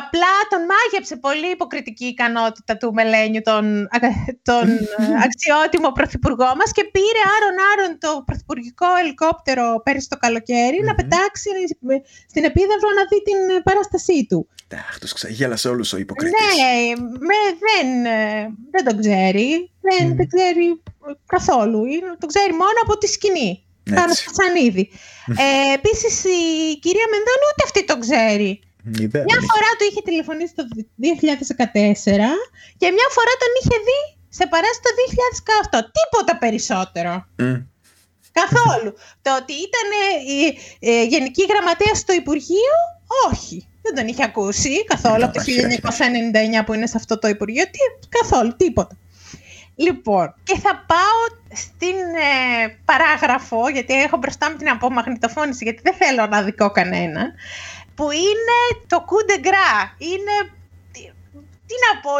[0.00, 3.88] απλά τον μάγεψε πολύ υποκριτική ικανότητα του Μελένιου, τον,
[4.42, 4.66] τον
[5.26, 11.48] αξιότιμο πρωθυπουργό μας και πήρε άρον-άρον το πρωθυπουργικό ελικόπτερο πέρυσι το καλοκαιρι να πετάξει
[12.28, 14.48] στην επίδαυρο να δει την παράστασή του.
[14.74, 16.40] Αχ, τους ξαγέλασε όλους ο υποκριτής.
[16.40, 19.70] Ναι, με, δεν, ε, δεν τον ξέρει.
[19.80, 20.82] Δεν, δεν ξέρει
[21.26, 21.82] καθόλου.
[22.18, 23.64] Το ξέρει μόνο από τη σκηνή.
[23.94, 24.90] Πάνω στο σανίδι.
[25.26, 26.38] ε, Επίσης η
[26.78, 28.60] κυρία Μενδώνη ούτε αυτή το ξέρει.
[29.28, 32.28] Μια φορά του είχε τηλεφωνήσει το 2014
[32.80, 34.00] και μια φορά τον είχε δει
[34.38, 35.02] σε παράσταση το
[35.80, 35.90] 2018.
[35.98, 37.12] Τίποτα περισσότερο.
[38.40, 38.90] Καθόλου.
[39.22, 39.88] το ότι ήταν
[40.36, 40.40] η,
[40.88, 42.74] η Γενική Γραμματέας στο Υπουργείο,
[43.30, 43.66] όχι.
[43.82, 45.42] Δεν τον είχε ακούσει καθόλου από το
[46.60, 47.64] 1999 που είναι σε αυτό το Υπουργείο.
[47.64, 48.96] Τι, καθόλου, τίποτα.
[49.74, 55.94] Λοιπόν, και θα πάω στην ε, παράγραφο, γιατί έχω μπροστά μου την απομαγνητοφώνηση, γιατί δεν
[55.94, 57.32] θέλω να δικώ κανέναν,
[57.94, 59.72] που είναι το κουντεγκρά.
[59.98, 60.34] Είναι,
[60.92, 61.00] τι,
[61.68, 62.14] τι να πω,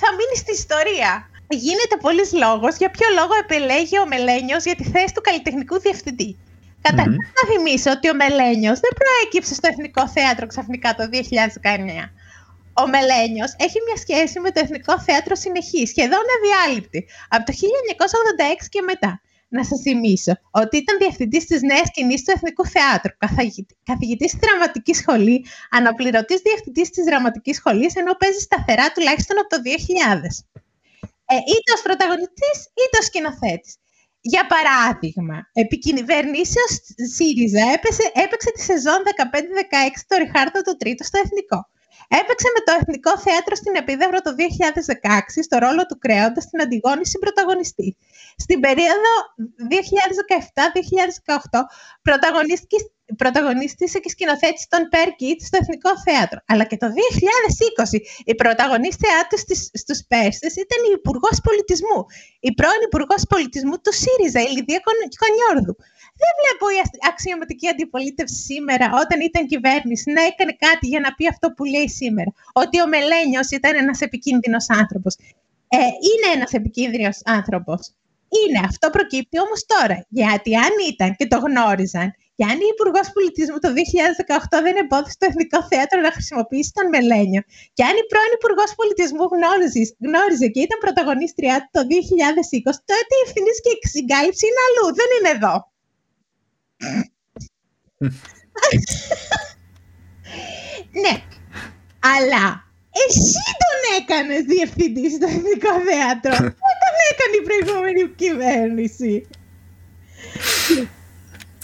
[0.00, 1.30] θα μείνει στη ιστορία.
[1.48, 6.38] Γίνεται πολλής λόγος για ποιο λόγο επιλέγει ο Μελένιος για τη θέση του καλλιτεχνικού διευθυντή.
[6.80, 7.36] Καταρχήν mm-hmm.
[7.38, 11.16] να θυμίσω ότι ο Μελένιος δεν προέκυψε στο Εθνικό Θέατρο ξαφνικά το 2019.
[12.82, 18.66] Ο Μελένιος έχει μια σχέση με το Εθνικό Θέατρο συνεχής, σχεδόν αδιάλειπτη, από το 1986
[18.68, 19.20] και μετά.
[19.48, 23.12] Να σας θυμίσω ότι ήταν διευθυντής της νέας σκηνή του Εθνικού Θεάτρου,
[23.84, 29.58] καθηγητής στη Δραματικής Σχολής, αναπληρωτής διευθυντής της Δραματικής Σχολής, ενώ παίζει σταθερά τουλάχιστον από το
[29.62, 30.44] 2000.
[31.32, 33.74] Ε, είτε ως πρωταγωνιστής είτε ως σκηνοθέτης.
[34.20, 36.72] Για παράδειγμα, επί κυβερνήσεως
[37.14, 41.60] ΣΥΡΙΖΑ έπαιξε, έπαιξε τη σεζόν 15-16 το Ριχάρδο το Τρίτο στο Εθνικό.
[42.20, 47.06] Έπαιξε με το Εθνικό Θέατρο στην Επίδευρο το 2016 στο ρόλο του Κρέοντας στην Αντιγόνη
[47.06, 47.96] συμπροταγωνιστή.
[48.44, 49.12] Στην περίοδο
[51.52, 51.62] 2017-2018
[53.16, 56.38] πρωταγωνίστησε και σκηνοθέτησε τον Πέρκιτ στο Εθνικό Θέατρο.
[56.50, 59.38] Αλλά και το 2020 η πρωταγωνίστριά του
[59.82, 62.00] στους Πέρσες ήταν η Υπουργός Πολιτισμού.
[62.48, 64.80] Η πρώην Υπουργός Πολιτισμού του ΣΥΡΙΖΑ, η Λιδία
[65.22, 65.74] Κονιόρδου.
[66.22, 66.78] Δεν βλέπω η
[67.10, 71.88] αξιωματική αντιπολίτευση σήμερα, όταν ήταν κυβέρνηση, να έκανε κάτι για να πει αυτό που λέει
[72.00, 72.30] σήμερα.
[72.62, 75.12] Ότι ο Μελένιος ήταν ένας επικίνδυνος άνθρωπος.
[75.68, 75.76] Ε,
[76.08, 77.92] είναι ένας επικίνδυνος άνθρωπος.
[78.36, 78.60] Είναι.
[78.70, 79.96] Αυτό προκύπτει όμως τώρα.
[80.18, 83.70] Γιατί αν ήταν και το γνώριζαν, και αν η Υπουργός Πολιτισμού το
[84.56, 87.42] 2018 δεν εμπόδισε το Εθνικό Θέατρο να χρησιμοποιήσει τον Μελένιο,
[87.76, 93.22] και αν η πρώην Υπουργός Πολιτισμού γνώριζε, γνώριζε και ήταν πρωταγωνίστρια το 2020, τότε η
[93.26, 95.54] ευθύνης και η συγκάλυψη είναι αλλού, δεν είναι εδώ.
[101.02, 101.14] ναι,
[102.14, 102.67] αλλά
[103.06, 106.36] εσύ τον έκανες διευθυντής στο Εθνικό Θέατρο.
[106.66, 109.28] Δεν τον έκανε η προηγούμενη κυβέρνηση.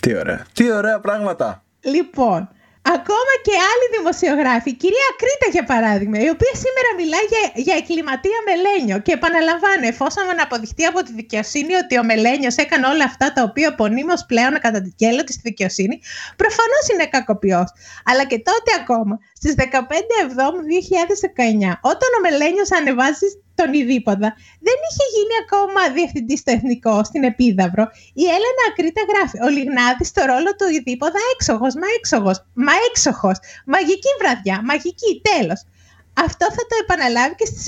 [0.00, 0.46] Τι ωραία.
[0.52, 1.64] Τι ωραία πράγματα.
[1.80, 2.48] Λοιπόν,
[2.86, 7.76] Ακόμα και άλλοι δημοσιογράφοι, η κυρία Κρήτα για παράδειγμα, η οποία σήμερα μιλάει για, για
[7.82, 13.26] εκκληματία Μελένιο και επαναλαμβάνω, εφόσον αποδειχτεί από τη δικαιοσύνη ότι ο Μελένιος έκανε όλα αυτά
[13.32, 15.96] τα οποία απονείμω πλέον καταδικέλλονται στη δικαιοσύνη,
[16.42, 17.68] προφανώς είναι κακοποιός.
[18.10, 19.14] Αλλά και τότε ακόμα,
[19.44, 23.28] στις 15 Εβδόμου 2019, όταν ο Μελένιος ανεβάζει
[23.59, 24.28] τον Ιδίποδα,
[24.66, 27.85] δεν είχε γίνει ακόμα διευθυντής στο Εθνικό, στην Επίδαυρο.
[28.22, 33.37] Η Έλενα Ακρίτα γράφει: Ο Λιγνάδη στο ρόλο του Ιδίποδα έξοχος, μα έξοχος, μα έξοχος.
[33.72, 35.61] Μαγική βραδιά, μαγική, τέλος.
[36.26, 37.64] Αυτό θα το επαναλάβει και στις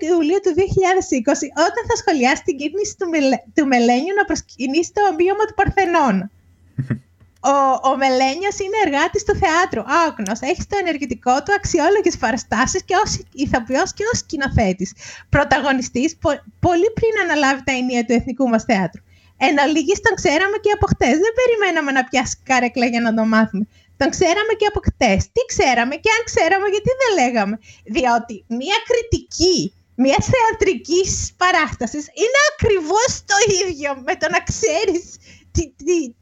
[0.00, 3.28] 28 Ιουλίου του 2020 όταν θα σχολιάσει την κίνηση του, Μελ...
[3.56, 6.16] του Μελένιου να προσκυνήσει το ομοίωμα του Παρθενών.
[7.50, 7.54] Ο,
[7.90, 10.40] ο Μελένιος είναι εργάτης του θεάτρου, άγνος.
[10.50, 13.10] Έχεις στο ενεργητικό του αξιόλογες παραστάσεις και ως
[13.44, 14.90] ηθοποιός και ως σκηνοθέτης.
[15.34, 16.30] Πρωταγωνιστής πο,
[16.66, 19.02] πολύ πριν αναλάβει τα ενία του εθνικού μας θέατρου.
[19.46, 21.16] Εν ολίγης τον ξέραμε και από χτες.
[21.24, 23.64] Δεν περιμέναμε να πιάσει κάρεκλα για να το μάθουμε.
[24.00, 25.20] Τον ξέραμε και από χτες.
[25.34, 27.54] Τι ξέραμε και αν ξέραμε γιατί δεν λέγαμε.
[27.96, 29.58] Διότι μία κριτική
[29.94, 35.04] μια θεατρικής παράστασης είναι ακριβώς το ίδιο με το να ξέρεις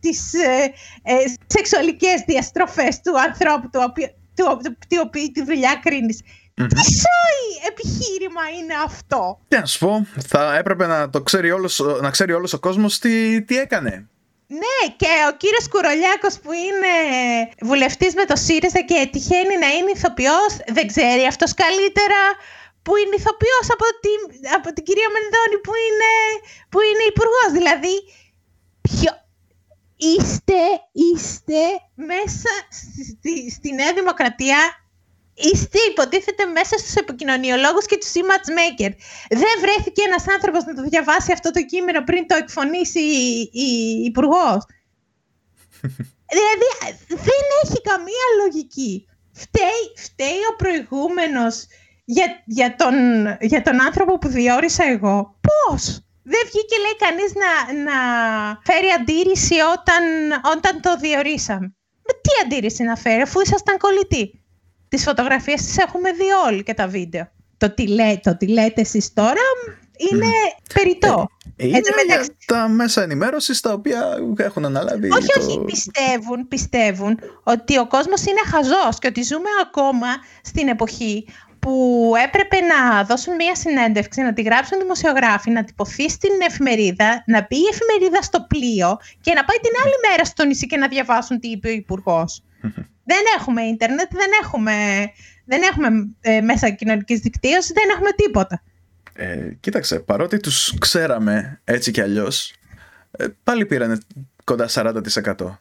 [0.01, 1.15] τις ε, ε,
[1.47, 6.21] σεξουαλικές διαστροφές του ανθρώπου του οποίου, του, τη δουλειά κρίνεις.
[6.55, 11.83] Τι σόι επιχείρημα είναι αυτό; Τι να σου πω, θα έπρεπε να το ξέρει όλος,
[12.01, 14.09] να ξέρει όλος ο κόσμος τι, τι έκανε.
[14.47, 16.95] Ναι, και ο κύριος Κουρολιάκος που είναι
[17.69, 22.21] βουλευτής με το ΣΥΡΙΖΑ και τυχαίνει να είναι ηθοποιός, δεν ξέρει αυτός καλύτερα
[22.83, 24.21] που είναι ηθοποιός από, την,
[24.59, 26.13] από την κυρία Μενδώνη που είναι,
[26.73, 27.51] που είναι υπουργός.
[27.59, 27.95] Δηλαδή,
[28.87, 29.11] ποιο...
[30.01, 31.61] Είστε, είστε
[31.95, 34.59] μέσα στη, στη Νέα Δημοκρατία
[35.35, 38.91] είστε υποτίθεται μέσα στους επικοινωνιολόγους και τους image maker.
[39.29, 43.69] Δεν βρέθηκε ένας άνθρωπος να το διαβάσει αυτό το κείμενο πριν το εκφωνήσει η, η
[44.05, 44.61] υπουργός.
[46.37, 46.69] δηλαδή
[47.09, 49.09] δεν έχει καμία λογική.
[49.33, 51.67] Φταίει, φταίει ο προηγούμενος
[52.05, 52.95] για, για, τον,
[53.41, 55.39] για τον άνθρωπο που διόρισα εγώ.
[55.41, 56.05] Πώς!
[56.33, 57.51] Δεν βγήκε λέει κανείς να,
[57.89, 57.99] να
[58.69, 60.03] φέρει αντίρρηση όταν,
[60.55, 61.75] όταν το διορίσαμε.
[62.25, 64.25] τι αντίρρηση να φέρει αφού ήσασταν κολλητοί.
[64.89, 67.25] Τις φωτογραφίες τις έχουμε δει όλοι και τα βίντεο.
[67.57, 69.47] Το τι, λέ, το τι λέτε εσείς τώρα
[70.11, 70.71] είναι mm.
[70.75, 71.27] περιττό.
[71.57, 72.37] Ε, είναι μεταξύ...
[72.47, 75.11] τα μέσα ενημέρωσης τα οποία έχουν αναλάβει.
[75.13, 75.41] Όχι, το...
[75.41, 75.65] όχι.
[75.65, 80.09] Πιστεύουν, πιστεύουν ότι ο κόσμος είναι χαζός και ότι ζούμε ακόμα
[80.43, 81.27] στην εποχή
[81.61, 87.47] που έπρεπε να δώσουν μία συνέντευξη, να τη γράψουν δημοσιογράφοι, να τυπωθεί στην εφημερίδα, να
[87.49, 90.89] μπει η εφημερίδα στο πλοίο και να πάει την άλλη μέρα στο νησί και να
[90.89, 92.43] διαβάσουν τι είπε ο υπουργός.
[93.11, 94.73] Δεν έχουμε ίντερνετ, δεν έχουμε,
[95.45, 95.89] δεν έχουμε
[96.21, 98.63] ε, μέσα κοινωνικής δικτύωσης, δεν έχουμε τίποτα.
[99.13, 102.55] Ε, κοίταξε, παρότι τους ξέραμε έτσι κι αλλιώς,
[103.11, 103.99] ε, πάλι πήρανε
[104.45, 105.59] κοντά 40%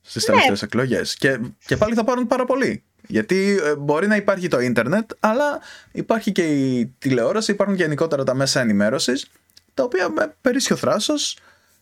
[0.00, 0.34] στις ναι.
[0.34, 1.16] τελευταίες εκλογές.
[1.16, 2.84] Και, και πάλι θα πάρουν πάρα πολύ.
[3.08, 5.60] Γιατί ε, μπορεί να υπάρχει το ίντερνετ, αλλά
[5.92, 9.26] υπάρχει και η τηλεόραση, υπάρχουν γενικότερα τα μέσα ενημέρωσης,
[9.74, 11.38] τα οποία με περίσσιο θράσος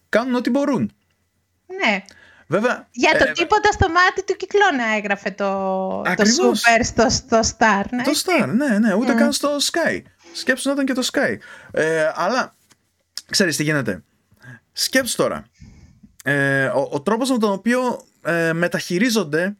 [0.08, 0.92] κάνουν ό,τι μπορούν.
[1.66, 2.04] Ναι.
[2.46, 5.46] Βέβαια, Για το ε, τίποτα στο μάτι του κυκλώνα έγραφε το,
[6.16, 7.82] το Super στο, στο Star.
[7.90, 9.16] Ναι, το Star, ναι, ναι, ούτε mm.
[9.16, 10.02] καν στο Sky.
[10.32, 11.36] Σκέψου να ήταν και το Sky.
[11.70, 12.54] Ε, αλλά,
[13.30, 14.02] ξέρεις τι γίνεται.
[14.72, 15.44] Σκέψου τώρα.
[16.24, 19.56] Ε, ο, ο τρόπος με τον οποίο ε, μεταχειρίζονται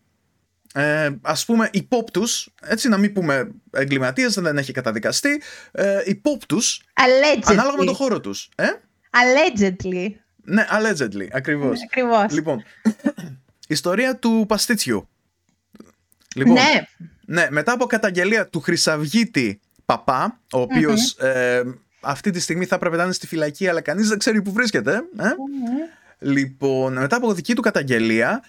[0.76, 7.44] ε, ας πούμε υπόπτους, έτσι να μην πούμε εγκληματίες, δεν έχει καταδικαστεί, ε, υπόπτους, Allegedly.
[7.44, 8.48] ανάλογα με το χώρο τους.
[8.54, 8.66] Ε;
[9.10, 10.08] Allegedly.
[10.42, 11.78] Ναι, allegedly, ακριβώς.
[11.78, 12.32] Ναι, ακριβώς.
[12.32, 12.64] Λοιπόν,
[13.68, 15.08] ιστορία του Παστίτσιου.
[16.34, 16.86] Λοιπόν, ναι.
[17.26, 21.62] ναι, μετά από καταγγελία του Χρυσαυγίτη Παπά, ο οποιος ε,
[22.00, 24.92] αυτή τη στιγμή θα έπρεπε να είναι στη φυλακή, αλλά κανείς δεν ξέρει που βρίσκεται.
[25.18, 25.28] Ε;
[26.18, 28.42] Λοιπόν, μετά από δική του καταγγελία,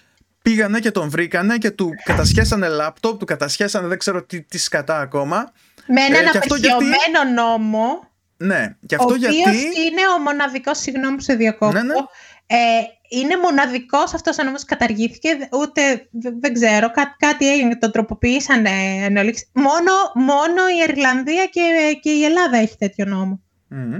[0.48, 5.00] πήγανε και τον βρήκανε και του κατασχέσανε λάπτοπ, του κατασχέσανε δεν ξέρω τι, τι σκατά
[5.00, 5.52] ακόμα.
[5.86, 8.10] Με έναν ε, απεχειωμένο νόμο.
[8.36, 9.40] Ναι, και αυτό ο γιατί.
[9.40, 11.78] είναι ο μοναδικός, συγγνώμη που σε διακόπτω.
[11.78, 11.94] Ναι, ναι.
[12.46, 12.56] Ε,
[13.08, 15.28] είναι μοναδικός αυτός ο νόμος καταργήθηκε,
[15.60, 16.08] ούτε
[16.40, 18.66] δεν ξέρω, κάτι, κάτι έγινε, τον τροποποιήσαν.
[19.52, 21.62] Μόνο, μόνο η Ιρλανδία και,
[22.02, 23.40] και η Ελλάδα έχει τέτοιο νόμο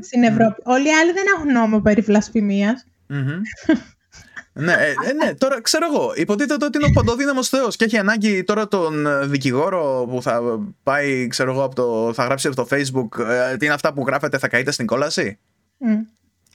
[0.00, 0.62] στην Ευρώπη.
[0.64, 2.84] Όλοι οι άλλοι δεν έχουν νόμο περί βλασφημίας.
[4.60, 6.12] Ναι, ε, ε, ναι, τώρα ξέρω εγώ.
[6.14, 10.40] Υποτίθεται ότι είναι ο παντοδύναμος Θεός και έχει ανάγκη τώρα τον ε, δικηγόρο που θα
[10.82, 13.24] πάει, ξέρω εγώ, από το, θα γράψει από το Facebook.
[13.24, 15.38] Ε, τι είναι αυτά που γράφετε, θα καείτε στην κόλαση;
[15.80, 16.06] Mm.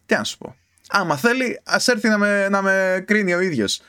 [0.06, 0.56] Τι να σου πω.
[0.90, 3.82] Άμα θέλει, ας έρθει να με, να με κρίνει ο ίδιος.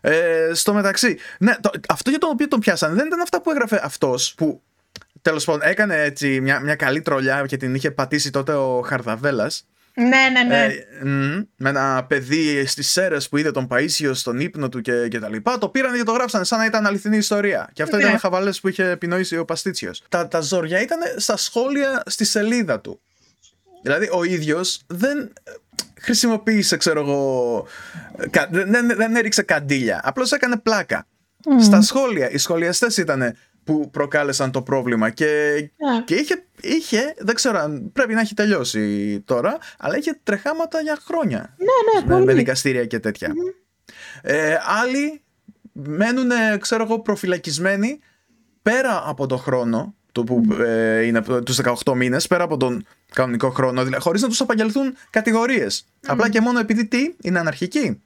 [0.00, 3.50] Ε, στο μεταξύ, ναι, το, αυτό για το οποίο τον πιάσανε δεν ήταν αυτά που
[3.50, 4.62] έγραφε αυτός που
[5.22, 9.66] τέλος πάντων έκανε έτσι μια, μια καλή τρολιά και την είχε πατήσει τότε ο Χαρδαβέλας.
[9.98, 10.64] Ναι, ναι, ναι.
[10.64, 15.18] Ε, με ένα παιδί στις σέρες που είδε τον Παίσιο στον ύπνο του και, και
[15.18, 15.58] τα λοιπά.
[15.58, 17.70] Το πήραν και το γράψαν σαν να ήταν αληθινή ιστορία.
[17.72, 18.02] Και αυτό ναι.
[18.02, 20.02] ήταν χαβαλές που είχε επινοήσει ο Παστίτσιος.
[20.08, 23.00] Τα, τα ζόρια ήταν στα σχόλια στη σελίδα του.
[23.82, 25.32] Δηλαδή ο ίδιος δεν
[26.00, 27.66] χρησιμοποίησε, ξέρω εγώ.
[28.50, 30.00] Δεν, δεν, δεν έριξε καντήλια.
[30.04, 31.06] Απλώς έκανε πλάκα.
[31.60, 35.26] Στα σχόλια, οι σχολιαστές ήταν που προκάλεσαν το πρόβλημα και,
[35.56, 36.04] yeah.
[36.04, 40.98] και είχε, είχε, δεν ξέρω αν πρέπει να έχει τελειώσει τώρα, αλλά είχε τρεχάματα για
[41.04, 43.28] χρόνια ναι, ναι, με, με δικαστήρια και τέτοια.
[43.28, 43.92] Mm-hmm.
[44.22, 45.22] Ε, άλλοι
[45.72, 47.98] μένουν, ξέρω εγώ, προφυλακισμένοι
[48.62, 53.50] πέρα από το χρόνο το που ε, είναι τους 18 μήνες, πέρα από τον κανονικό
[53.50, 55.84] χρόνο, δηλαδή, χωρίς να τους απαγγελθούν κατηγορίες.
[55.86, 56.04] Mm.
[56.06, 58.02] Απλά και μόνο επειδή τι, είναι αναρχικοί.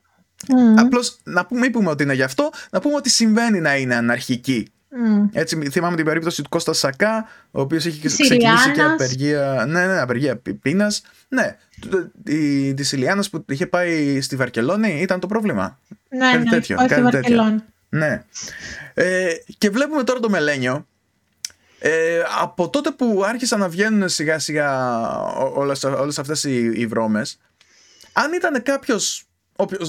[0.46, 0.52] Mm.
[0.76, 3.94] Απλώς να πούμε, μην πούμε ότι είναι γι' αυτό, να πούμε ότι συμβαίνει να είναι
[3.94, 4.72] αναρχική.
[4.92, 5.28] Mm.
[5.32, 9.64] Έτσι, θυμάμαι την περίπτωση του Κώστα Σακά, ο οποίος είχε ξεκινήσει και απεργία.
[9.68, 11.02] Ναι, ναι, απεργία πείνας.
[11.28, 11.56] Ναι,
[12.24, 15.78] τη, της Ηλιάνα που είχε πάει στη Βαρκελόνη ήταν το πρόβλημα.
[16.08, 16.76] Ναι, κάτι ναι, τέτοιο.
[16.86, 17.64] Κάτι τέτοιο.
[17.88, 18.24] Ναι.
[18.94, 20.86] Ε, και βλέπουμε τώρα το Μελένιο.
[21.78, 24.98] Ε, από τότε που άρχισαν να βγαίνουν σιγά σιγά
[25.34, 27.38] όλες, όλες αυτές οι, οι βρώμες
[28.12, 29.24] αν ήταν κάποιος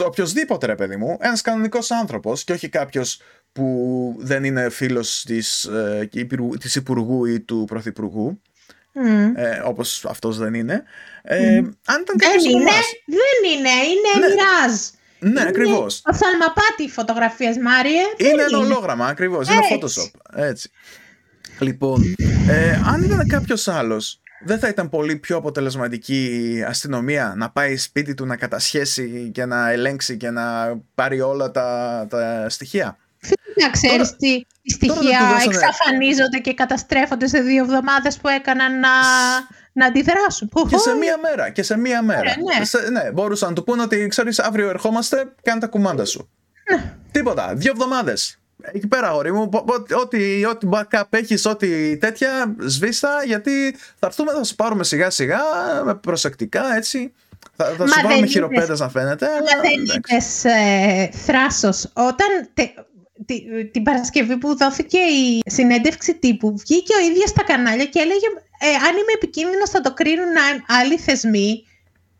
[0.05, 3.21] οποιοδήποτε ρε παιδί μου, ένας κανονικός άνθρωπος και όχι κάποιος
[3.51, 8.41] που δεν είναι φίλος της, ε, υπουργού, της Υπουργού ή του Πρωθυπουργού
[8.95, 9.31] Mm.
[9.35, 10.83] ε, όπως αυτός δεν είναι
[11.21, 14.33] ε, αν ήταν Δεν κάποιος από είναι, εμάς δεν είναι, είναι Ναι.
[14.33, 14.79] μοιράζ.
[15.19, 18.01] ναι ακριβώς Οφθαλμαπάτη οι φωτογραφίες, Μάριε.
[18.17, 20.01] δεν είναι ένα ολόγραμμα ακριβώς είναι Έτσι.
[20.01, 20.69] Photoshop έτσι
[21.59, 22.15] λοιπόν
[22.49, 27.77] ε, αν ήταν κάποιος άλλος δεν θα ήταν πολύ πιο αποτελεσματική η αστυνομία να πάει
[27.77, 32.97] σπίτι του να κατασχέσει και να ελέγξει και να πάρει όλα τα, τα στοιχεία;
[33.61, 34.45] Να ξέρεις Τώρα- τι
[34.77, 38.89] τι τώρα δεν στοιχεία του δώσανε- εξαφανίζονται και καταστρέφονται σε δύο εβδομάδες που έκαναν να,
[39.73, 40.49] να αντιδράσουν.
[40.69, 41.49] Και σε μία μέρα.
[41.49, 42.29] Και σε μία μέρα.
[42.29, 42.65] Ε, ναι.
[42.65, 46.29] Σε- ναι, μπορούσαν να του πούνε ότι ξέρεις, αύριο ερχόμαστε, κάνε τα κουμάντα σου.
[46.71, 46.93] Ναι.
[47.11, 47.53] Τίποτα.
[47.55, 48.35] Δύο εβδομάδες.
[48.63, 54.07] Εκεί πέρα, αγόρι μου, πο- πο- ό,τι, ό,τι backup έχεις, ό,τι τέτοια, σβήστα, γιατί θα
[54.07, 55.39] έρθουμε, θα σου πάρουμε σιγά σιγά,
[55.85, 57.13] με προσεκτικά, έτσι.
[57.55, 58.31] Θα, θα Μα σου δεν βάλουμε είδες.
[58.31, 59.25] χειροπέδες να φαίνεται.
[59.25, 60.01] Αλλά αλλά δεν εντάξει.
[60.07, 61.89] είδες ε, θράσος.
[61.93, 62.77] Όταν τε-
[63.25, 68.27] τη- την Παρασκευή που δόθηκε η συνέντευξη τύπου, βγήκε ο ίδιος στα κανάλια και έλεγε
[68.59, 71.65] ε, αν είμαι επικίνδυνος θα το κρίνουν α- άλλοι θεσμοί.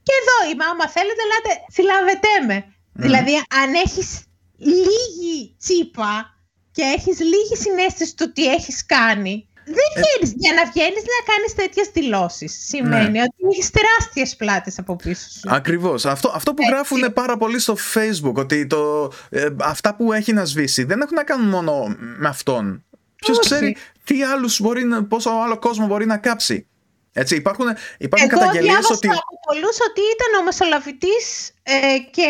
[0.04, 2.66] Και εδώ είμαι, άμα θέλετε, ελάτε, συλλάβετε με.
[2.93, 4.24] Δηλαδή, αν έχεις
[4.58, 6.26] λίγη τσίπα
[6.72, 9.47] και έχεις λίγη συνέστηση του τι έχεις κάνει,
[9.80, 10.34] δεν Ε, βγαίνεις.
[10.38, 12.66] Για να βγαίνεις να κάνεις τέτοιες δηλώσεις.
[12.68, 13.22] Σημαίνει Ναι.
[13.22, 15.40] ότι έχεις τεράστιες πλάτες από πίσω σου.
[15.48, 16.06] Ακριβώς.
[16.06, 16.74] Αυτό, αυτό που Έτσι.
[16.74, 21.16] γράφουν πάρα πολύ στο facebook ότι το, ε, αυτά που έχει να σβήσει δεν έχουν
[21.16, 22.84] να κάνουν μόνο με αυτόν.
[23.16, 23.50] Ποιος Όχι.
[23.50, 26.66] ξέρει τι άλλους μπορεί να, πόσο άλλο κόσμο μπορεί να κάψει.
[27.14, 27.66] Έτσι, υπάρχουν,
[27.98, 29.08] υπάρχουν Εγώ καταγγελίες διάβασα ότι...
[29.08, 32.30] από πολλούς ότι ήταν ο μεσολαβητής ε, και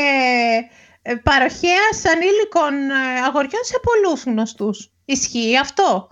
[1.02, 4.90] ε, παροχέας ανήλικων ε, αγοριών σε πολλούς γνωστούς.
[5.06, 6.10] Ισχύει αυτό;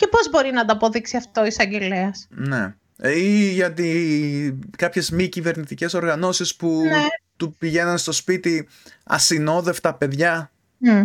[0.00, 2.74] Και πώς μπορεί να το αποδείξει αυτό ο εισαγγελέας; Ναι.
[2.96, 7.02] Ε, Ή γιατί κάποιες μη κυβερνητικές οργανώσεις που Ναι.
[7.36, 8.68] του πηγαίναν στο σπίτι
[9.04, 10.50] ασυνόδευτα παιδιά.
[10.82, 11.04] Ε,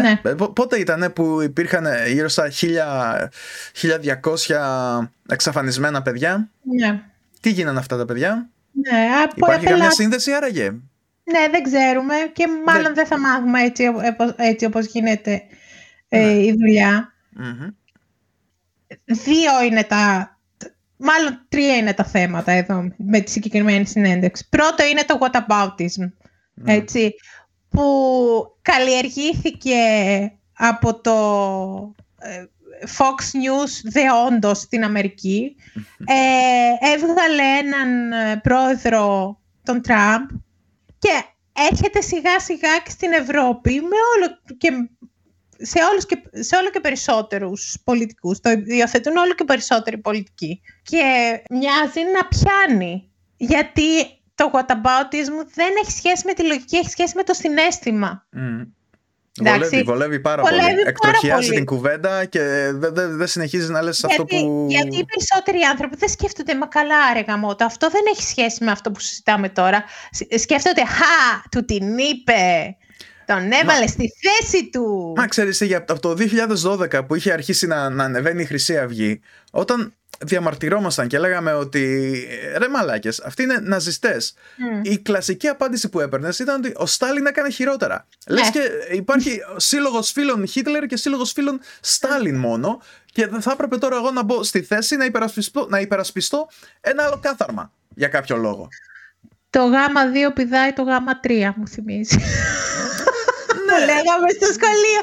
[0.00, 0.20] Ναι.
[0.22, 3.28] ε, πο- Πότε ήταν που υπήρχαν ε, γύρω στα 1000,
[3.72, 6.50] 1200 εξαφανισμένα παιδιά;
[6.80, 7.02] Ναι.
[7.40, 10.70] Τι γίνανε αυτά τα παιδιά; Ναι, από Υπάρχει καμία απελά- σύνδεση άραγε;
[11.24, 15.42] ναι, δεν ξέρουμε και μάλλον Δεν- δεν θα μάθουμε έτσι, όπως- έτσι όπως γίνεται
[16.08, 16.32] ε, Ναι.
[16.32, 17.11] η δουλειά.
[17.36, 17.68] Μμμ.
[19.04, 20.36] Δύο είναι τα...
[20.96, 24.48] Μάλλον τρία είναι τα θέματα εδώ με τη συγκεκριμένη συνέντευξη.
[24.48, 26.10] Πρώτο είναι το whataboutism,
[26.54, 26.72] Ναι.
[26.72, 27.14] έτσι,
[27.68, 27.82] που
[28.62, 29.76] καλλιεργήθηκε
[30.52, 32.44] από το ε,
[32.98, 35.56] Fox News δεόντως στην Αμερική.
[36.04, 40.28] Ε, έβγαλε έναν ε, πρόεδρο, τον Τραμπ,
[40.98, 41.24] και
[41.70, 44.88] έρχεται σιγά σιγά και στην Ευρώπη με όλο και
[45.62, 48.40] σε, όλους και, σε όλο και περισσότερους πολιτικούς.
[48.40, 50.60] Το υιοθετούν όλο και περισσότεροι πολιτικοί.
[50.82, 51.02] Και
[51.50, 53.10] μοιάζει να πιάνει.
[53.36, 54.04] Γιατί
[54.34, 58.26] το whataboutism δεν έχει σχέση με τη λογική, έχει σχέση με το συνέστημα.
[58.30, 58.60] Μμ.
[59.40, 59.68] Εντάξει.
[59.68, 60.74] Βολεύει, βολεύει πάρα Βολεύει πολύ.
[60.76, 61.56] πάρα Εκτροχιάζει πολύ.
[61.56, 62.40] την κουβέντα και
[62.72, 64.66] δεν δεν- δεν συνεχίζεις να λες αυτό Γιατί, που...
[64.70, 68.70] γιατί οι περισσότεροι άνθρωποι δεν σκέφτονται «Μα καλά ρε γαμώτο, αυτό δεν έχει σχέση με
[68.70, 69.84] αυτό που συζητάμε τώρα».
[70.10, 72.76] Σ- Σκέφτονται «Χα, του την είπε,
[73.26, 75.12] τον έβαλε στη θέση του».
[75.16, 78.78] Μα ξέρεις τι, για- από το 2012 που είχε αρχίσει να, να ανεβαίνει η Χρυσή
[78.78, 79.20] Αυγή,
[79.50, 79.94] όταν
[80.24, 82.12] διαμαρτυρόμασταν και λέγαμε ότι
[82.56, 84.34] ρε μαλάκες, αυτοί είναι ναζιστές.
[84.56, 84.80] Μμ.
[84.82, 88.06] Η κλασική απάντηση που έπαιρνες ήταν ότι ο Στάλιν έκανε χειρότερα.
[88.26, 88.34] Ναι.
[88.36, 88.60] Λες και
[88.92, 92.80] υπάρχει σύλλογος φίλων Χίτλερ και σύλλογος φίλων Στάλιν μόνο
[93.12, 96.48] και δεν θα έπρεπε τώρα εγώ να μπω στη θέση να υπερασπιστώ, να υπερασπιστώ
[96.80, 98.68] ένα άλλο κάθαρμα για κάποιο λόγο.
[99.50, 100.00] Το γάμα
[100.30, 102.16] 2 πηδάει το γάμα 3, μου θυμίζει.
[103.72, 105.00] Που λέγαμε στο σχολείο.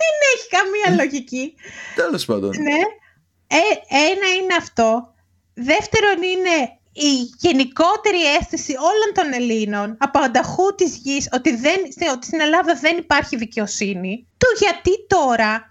[0.00, 1.54] Δεν έχει καμία λογική.
[1.94, 2.50] Τέλος πάντων.
[2.66, 2.80] Ναι.
[3.46, 3.62] Ε,
[4.10, 5.14] ένα είναι αυτό.
[5.54, 6.56] Δεύτερον είναι
[6.92, 11.78] η γενικότερη αίσθηση όλων των Ελλήνων από ανταχού της γης ότι, δεν,
[12.12, 14.26] ότι στην Ελλάδα δεν υπάρχει δικαιοσύνη.
[14.36, 15.70] Το γιατί τώρα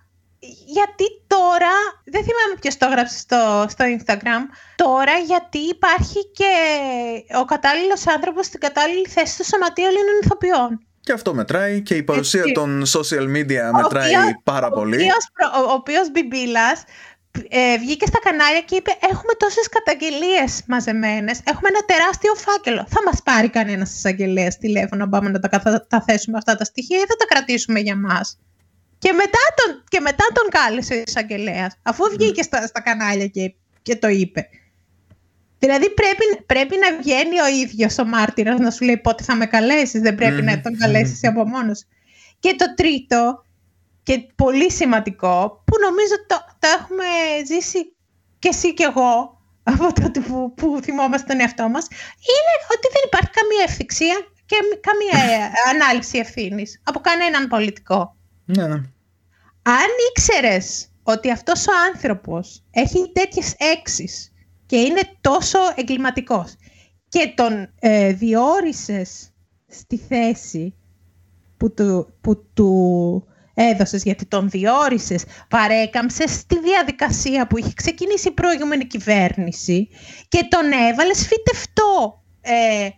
[0.65, 1.73] γιατί τώρα,
[2.03, 4.41] δεν θυμάμαι ποιος το έγραψε στο, στο Instagram,
[4.75, 6.53] τώρα γιατί υπάρχει και
[7.39, 10.87] ο κατάλληλος άνθρωπος στην κατάλληλη θέση στο Σωματείο Ελλήνων Ηθοποιών.
[11.09, 12.51] Και αυτό μετράει και η παρουσία Έτσι.
[12.53, 14.95] των social media μετράει οποίος- πάρα ο πολύ.
[14.95, 16.83] οποίος προ- ο, ο οποίος Μπιμπίλας
[17.49, 22.85] ε, βγήκε στα κανάλια και είπε έχουμε τόσες καταγγελίες μαζεμένες, έχουμε ένα τεράστιο φάκελο.
[22.89, 26.63] Θα μας πάρει κανένας εισαγγελέας τηλέφωνο να πάμε να τα, καθα- τα θέσουμε αυτά τα
[26.63, 28.37] στοιχεία ή θα τα κρατήσουμε για μας.
[28.97, 33.53] Και μετά τον, και μετά τον κάλεσε ο εισαγγελέας, αφού βγήκε στα, στα κανάλια και,
[33.81, 34.49] και το είπε.
[35.59, 39.45] Δηλαδή πρέπει, πρέπει να βγαίνει ο ίδιος ο μάρτυρας να σου λέει πότε θα με
[39.45, 41.85] καλέσεις, δεν πρέπει να τον καλέσεις εσύ από μόνος.
[42.39, 43.43] Και το τρίτο,
[44.03, 47.05] και πολύ σημαντικό, που νομίζω το, το έχουμε
[47.47, 47.93] ζήσει
[48.39, 51.87] και εσύ και εγώ, από τότε που, που θυμόμαστε τον εαυτό μας,
[52.33, 58.15] είναι ότι δεν υπάρχει καμία ευθυξία και μη- καμία ε, ανάληψη ευθύνης από κανέναν πολιτικό.
[58.45, 58.81] Ναι, ναι.
[59.61, 64.31] Αν ήξερες ότι αυτός ο άνθρωπος έχει τέτοιες έξεις
[64.69, 66.55] και είναι τόσο εγκληματικός
[67.07, 69.29] και τον ε, διόρισες
[69.67, 70.75] στη θέση
[71.57, 72.73] που του, που του
[73.53, 79.87] έδωσες, γιατί τον διόρισες, παρέκαμψες στη διαδικασία που είχε ξεκινήσει η προηγούμενη κυβέρνηση
[80.27, 82.89] και τον έβαλες φυτευτό ε,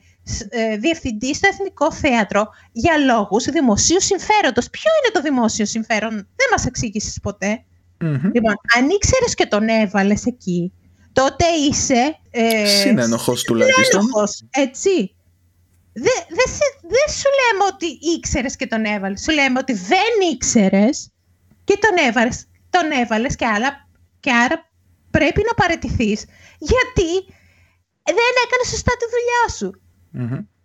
[0.50, 4.70] ε, διευθυντή στο Εθνικό Θέατρο για λόγους δημοσίου συμφέροντος.
[4.70, 7.64] Ποιο είναι το δημόσιο συμφέρον, δεν μας εξήγησες ποτέ.
[8.34, 10.74] Λοιπόν, αν ήξερες και τον έβαλες εκεί,
[11.14, 12.20] τότε είσαι.
[12.32, 14.08] Ε, Συνένοχο τουλάχιστον.
[14.50, 15.16] έτσι.
[15.94, 16.44] Δεν δε,
[16.82, 17.86] δε σου λέμε ότι
[18.16, 19.22] ήξερες και τον έβαλες.
[19.22, 21.12] Σου λέμε ότι δεν ήξερες
[21.64, 22.46] και τον έβαλες.
[22.70, 23.88] Τον έβαλες και, άλλα,
[24.20, 24.70] και άρα
[25.12, 26.26] πρέπει να παραιτηθείς
[26.58, 27.12] γιατί
[28.04, 29.82] δεν έκανε σωστά τη δουλειά σου.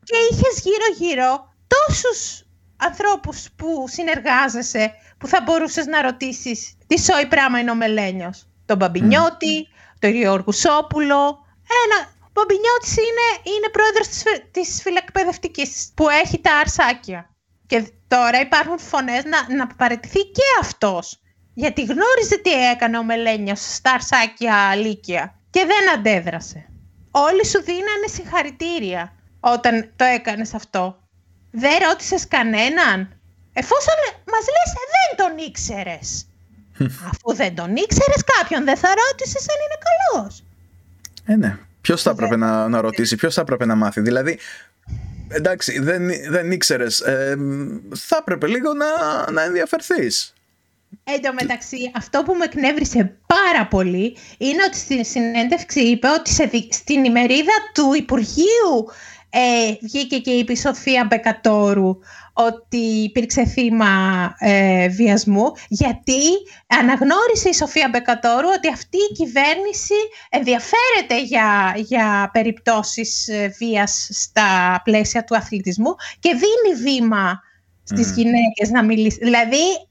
[0.04, 2.42] Και είχες γύρω-γύρω τόσους
[2.76, 8.76] ανθρώπους που συνεργάζεσαι που θα μπορούσες να ρωτήσεις τι σόι πράγμα είναι ο Μελένιος; Τον
[8.76, 9.68] Μπαμπινιώτη,
[9.98, 11.44] τον Γιώργο Σόπουλο.
[11.82, 17.30] Ένα, ο Μπαμπινιώτης είναι, είναι πρόεδρος της, της φυλακπαιδευτικής που έχει τα αρσάκια.
[17.66, 21.20] Και τώρα υπάρχουν φωνές να, να παραιτηθεί και αυτός.
[21.54, 26.68] Γιατί γνώριζε τι έκανε ο Μελένιος στα αρσάκια Λύκεια και δεν αντέδρασε.
[27.10, 30.98] Όλοι σου δίνανε συγχαρητήρια όταν το έκανες αυτό.
[31.50, 33.20] Δεν ρώτησες κανέναν.
[33.52, 33.94] Εφόσον
[34.32, 36.26] μας λες «Ε, δεν τον ήξερες.
[36.80, 40.44] Αφού δεν τον ήξερες κάποιον δεν θα ρώτησες αν είναι καλός.
[41.24, 41.58] Ε, ναι.
[41.80, 44.00] Ποιος θα έπρεπε να, να ρωτήσει, ποιος θα έπρεπε να μάθει.
[44.00, 44.38] Δηλαδή,
[45.28, 47.00] εντάξει, δεν, δεν ήξερες.
[47.00, 47.36] Ε,
[47.94, 48.86] θα έπρεπε λίγο να,
[49.30, 50.34] να ενδιαφερθείς.
[51.04, 56.30] Εν τω μεταξύ, αυτό που με εκνεύρισε πάρα πολύ είναι ότι στην συνέντευξη είπε ότι
[56.30, 58.90] σε, στην ημερίδα του Υπουργείου
[59.30, 61.98] ε, βγήκε και είπε η Σοφία Μπεκατόρου
[62.32, 63.86] ότι υπήρξε θύμα
[64.38, 66.22] ε, βιασμού, γιατί
[66.66, 69.94] αναγνώρισε η Σοφία Μπεκατόρου ότι αυτή η κυβέρνηση
[70.28, 77.40] ενδιαφέρεται για, για περιπτώσεις ε, βίας στα πλαίσια του αθλητισμού και δίνει βήμα
[77.82, 78.14] στις mm.
[78.14, 79.18] γυναίκες να μιλήσει.
[79.22, 79.85] Δηλαδή,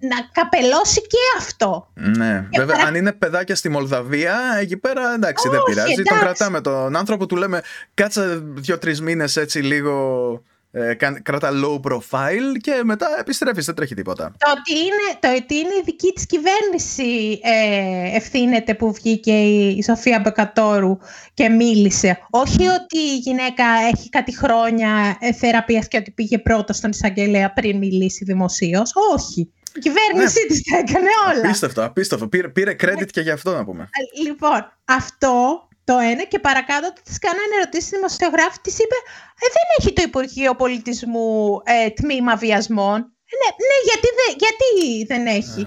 [0.00, 1.92] να καπελώσει και αυτό.
[1.94, 5.92] Ναι, βέβαια, αν είναι παιδάκια στη Μολδαβία, εκεί πέρα εντάξει, δεν πειράζει.
[5.92, 6.08] Εντάξει.
[6.08, 7.62] Τον κρατάμε τον άνθρωπο, του λέμε
[7.94, 10.42] κάτσε δύο-τρεις μήνες έτσι λίγο
[10.72, 14.32] ε, κρατά low profile και μετά επιστρέφεις, δεν τρέχει τίποτα.
[14.38, 19.82] Το ότι είναι, το ότι είναι η δική της κυβέρνηση ε, ευθύνεται που βγήκε η
[19.82, 20.98] Σοφία Μπεκατόρου
[21.34, 22.18] και μίλησε.
[22.30, 27.52] Όχι ότι η γυναίκα έχει κάτι χρόνια ε, θεραπείας και ότι πήγε πρώτα στον εισαγγελέα
[27.52, 28.92] πριν μιλήσει δημοσίως.
[29.14, 29.52] Όχι.
[29.74, 30.46] Η κυβέρνησή ναι.
[30.46, 31.44] της τα έκανε όλα.
[31.44, 32.28] Απίστευτο, απίστευτο.
[32.28, 33.88] Πήρε, πήρε credit και για αυτό να πούμε.
[34.24, 38.98] Λοιπόν, αυτό το ένα και παρακάτω της κάνανε ερωτήσει δημοσιογράφη, της είπε
[39.44, 42.98] ε, Δεν έχει το Υπουργείο Πολιτισμού ε, τμήμα βιασμών.
[43.30, 44.70] Ε, ναι, ναι γιατί, δε, γιατί
[45.10, 45.62] δεν έχει;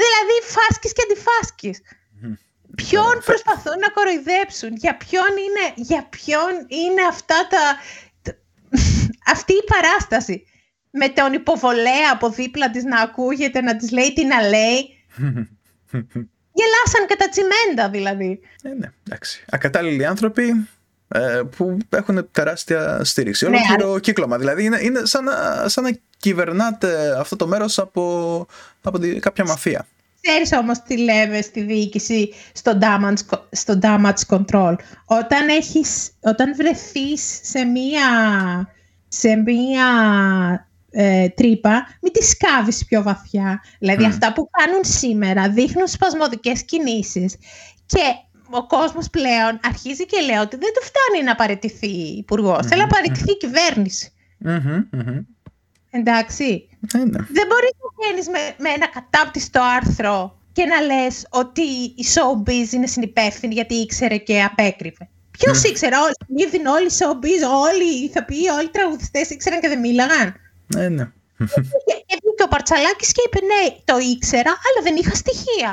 [0.00, 1.80] δηλαδή φάσκεις και αντιφάσκεις.
[2.74, 7.62] Ποιον προσπαθούν να κοροϊδέψουν, για ποιον είναι, για ποιον είναι αυτά τα,
[9.34, 10.46] αυτή η παράσταση;
[10.92, 15.04] Με τον υποβολέα από δίπλα της να ακούγεται, να της λέει τι να λέει.
[16.54, 18.40] Γελάσαν και τα τσιμέντα δηλαδή.
[18.62, 19.44] Ε, ναι, εντάξει.
[19.50, 20.68] Ακατάλληλοι άνθρωποι
[21.08, 23.48] ε, που έχουν τεράστια στήριξη.
[23.48, 24.38] Ναι, Ολόκληρο κύκλωμα.
[24.38, 28.46] Δηλαδή είναι, είναι σαν, να, σαν να κυβερνάτε αυτό το μέρος από,
[28.82, 29.86] από κάποια μαφία.
[30.20, 34.74] Ξέρεις όμως τι λέμε στη διοίκηση στο damage, στο damage control.
[35.04, 38.08] Όταν, έχεις, όταν βρεθείς σε μία,
[39.08, 39.86] σε μία
[40.92, 43.62] ε, τρύπα, μην τη σκάβεις πιο βαθιά.
[43.78, 47.36] Δηλαδή αυτά που κάνουν σήμερα δείχνουν σπασμωδικές κινήσεις
[47.86, 48.02] και
[48.50, 52.58] ο κόσμος πλέον αρχίζει και λέει ότι δεν του φτάνει να παραιτηθεί υπουργός.
[52.58, 52.68] Mm-hmm.
[52.68, 54.12] Θέλει να παραιτηθεί η κυβέρνηση.
[55.90, 56.68] Εντάξει.
[56.94, 57.04] Ε, ναι.
[57.36, 61.62] Δεν μπορείς να βγαίνεις με, με ένα κατάπτυστο άρθρο και να λες ότι
[61.96, 65.08] η showbiz είναι συνυπεύθυνη γιατί ήξερε και απέκρυβε.
[65.30, 65.64] Ποιος mm.
[65.64, 70.34] ήξερε, όλοι, όλοι οι showbiz, όλοι οι ηθοποιοί, όλοι οι τραγουδιστές ήξεραν και δεν μίλαγαν.
[70.74, 71.04] Ναι, ναι.
[71.86, 75.70] Και βγήκε ο Παρτσαλάκης και είπε ναι, το ήξερα, αλλά δεν είχα στοιχεία.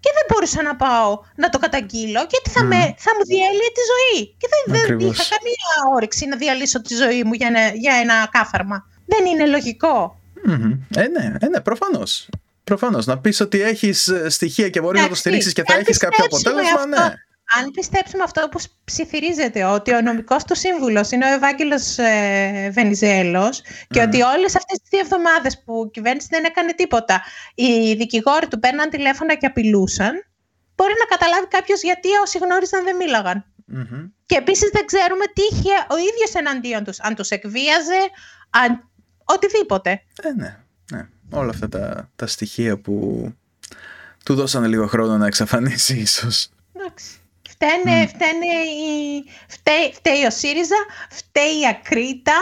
[0.00, 3.82] Και δεν μπορούσα να πάω να το καταγγείλω, γιατί θα, με, θα μου διέλυε τη
[3.92, 4.20] ζωή.
[4.40, 8.28] Και δεν, δεν είχα καμία όρεξη να διαλύσω τη ζωή μου για ένα, για ένα
[8.30, 8.86] κάθαρμα.
[9.06, 10.20] Δεν είναι λογικό.
[10.96, 12.28] Ε, ναι, ε, ναι προφανώς.
[12.64, 13.06] Προφανώς.
[13.06, 16.24] Να πεις ότι έχεις ε, στοιχεία και μπορείς να το στηρίξεις και θα έχεις κάποιο
[16.24, 17.14] αποτέλεσμα, ναι
[17.56, 23.62] αν πιστέψουμε αυτό που ψιθυρίζεται, ότι ο νομικός του σύμβουλος είναι ο Ευάγγελος ε, Βενιζέλος
[23.88, 27.22] και ότι όλες αυτές τις δύο εβδομάδες που η κυβέρνηση δεν έκανε τίποτα,
[27.54, 30.12] οι δικηγόροι του παίρναν τηλέφωνα και απειλούσαν,
[30.76, 33.44] μπορεί να καταλάβει κάποιος γιατί όσοι γνώριζαν δεν μιλαγαν
[34.26, 37.00] Και επίσης δεν ξέρουμε τι είχε ο ίδιος εναντίον τους.
[37.00, 38.00] Αν τους εκβίαζε,
[38.50, 38.90] αν
[39.24, 39.90] οτιδήποτε.
[40.22, 40.58] Ε, ναι,
[40.92, 41.08] ναι.
[41.30, 43.26] Όλα αυτά τα, τα στοιχεία που
[44.24, 46.50] του δώσανε λίγο χρόνο να εξαφανίσει ίσως.
[46.72, 47.18] Εντάξει.
[47.60, 48.08] Φταίνε, mm.
[48.08, 48.46] φταίνε
[48.86, 49.24] η...
[49.48, 50.80] φταίει, φταίει ο ΣΥΡΙΖΑ,
[51.10, 52.38] φταίει η Ακρίτα,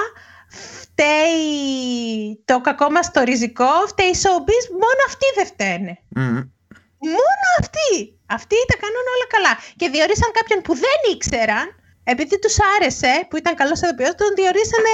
[0.81, 5.99] φταίει το κακό μας το ριζικό, φταίει η Showbiz, μόνο αυτοί δεν φταίνε.
[6.17, 6.41] Mm.
[7.17, 8.19] Μόνο αυτοί.
[8.27, 9.53] Αυτοί τα κάνουν όλα καλά.
[9.77, 11.67] Και διορίσαν κάποιον που δεν ήξεραν,
[12.05, 14.93] επειδή τους άρεσε, που ήταν καλός ηθοποιός, τον διορίσανε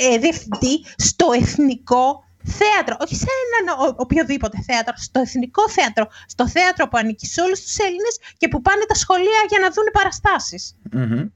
[0.00, 3.26] ε, διευθυντή στο εθνικό θέατρο, όχι σε
[3.60, 8.48] έναν οποιοδήποτε θέατρο, στο εθνικό θέατρο, στο θέατρο που ανήκει σε όλους τους Έλληνες και
[8.48, 10.76] που πάνε τα σχολεία για να δουν παραστάσεις.
[10.92, 11.30] Mm-hmm.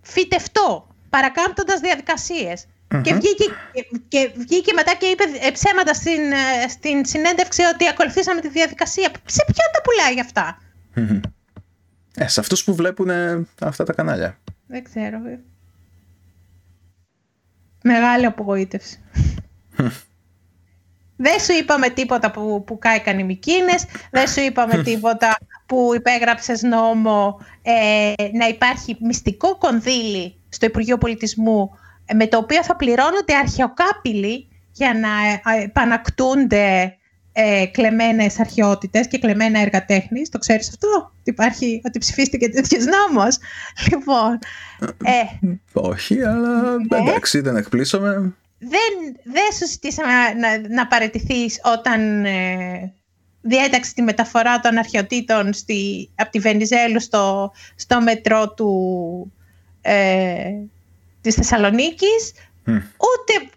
[0.00, 1.80] Φυτευτό, παρακάμπτοντας
[3.02, 3.44] Και, βγήκε,
[4.08, 9.10] και βγήκε μετά και είπε ψέματα στην, ε, στην συνέντευξη ότι ακολουθήσαμε τη διαδικασία.
[9.24, 10.62] Σε ποιον τα πουλάει αυτά;
[12.14, 13.10] Ε, σε αυτούς που βλέπουν
[13.60, 14.38] αυτά τα κανάλια.
[14.66, 15.18] Δεν ξέρω.
[17.82, 19.00] Μεγάλη απογοήτευση.
[21.16, 26.62] δεν σου είπαμε τίποτα που, που κάηκαν οι Μικίνες, δεν σου είπαμε τίποτα που υπέγραψες
[26.62, 31.70] νόμο ε, να υπάρχει μυστικό κονδύλι στο Υπουργείο Πολιτισμού
[32.06, 35.08] ε, με το οποίο θα πληρώνονται αρχαιοκάπηλοι για να
[35.54, 36.96] ε, επανακτούνται
[37.40, 40.28] ε, κλεμμένες αρχαιότητες και κλεμμένα έργα τέχνης.
[40.28, 40.88] Το ξέρεις αυτό;
[41.20, 43.38] Ότι, υπάρχει, ότι ψηφίστηκε τέτοιος νόμος.
[43.90, 44.38] Λοιπόν,
[45.04, 46.98] ε, Όχι, αλλά ναι.
[46.98, 48.34] εντάξει, δεν εκπλήσωμε.
[48.58, 52.92] Δεν, δεν σου ζητήσαμε να, να παραιτηθείς όταν ε,
[53.42, 59.32] διέταξε τη μεταφορά των αρχαιοτήτων στη, από τη Βενιζέλου στο, στο μετρό του,
[59.80, 60.50] ε,
[61.20, 62.32] της Θεσσαλονίκης.
[62.76, 63.50] Ούτε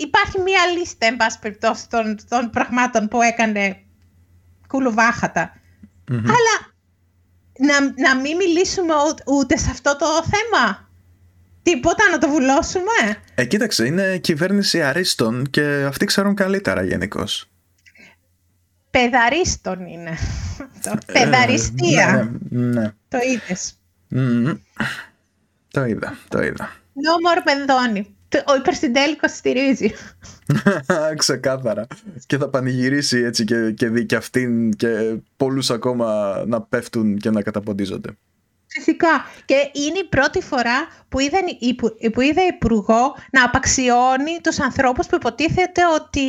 [0.00, 3.76] υπάρχει μία λίστα, εν πάση περιπτώσει, των, των πραγμάτων που έκανε
[6.08, 6.74] Αλλά
[7.58, 8.94] να, να μην μιλήσουμε
[9.26, 10.88] ούτε σε αυτό το θέμα.
[11.62, 13.18] Τίποτα να το βουλώσουμε.
[13.34, 17.50] Ε, κοίταξε, είναι κυβέρνηση αρίστων και αυτοί ξέρουν καλύτερα γενικώς.
[18.90, 20.18] Παιδαρίστων είναι.
[21.06, 22.38] Ε, Παιδαριστία.
[22.48, 22.92] Ναι, ναι.
[23.08, 23.74] Το είδες.
[25.70, 26.72] Το είδα, το είδα.
[26.94, 28.14] No more Μενδώνη.
[28.46, 29.92] Ο υπερσυντέλικος στηρίζει.
[31.16, 31.86] Ξεκάθαρα.
[32.26, 37.30] Και θα πανηγυρίσει έτσι και, και δει και αυτήν και πολλούς ακόμα να πέφτουν και
[37.30, 38.16] να καταποντίζονται.
[38.66, 39.24] Φυσικά.
[39.44, 41.38] Και είναι η πρώτη φορά που είδα,
[42.12, 46.28] που είδα υπουργό να απαξιώνει τους ανθρώπους που υποτίθεται ότι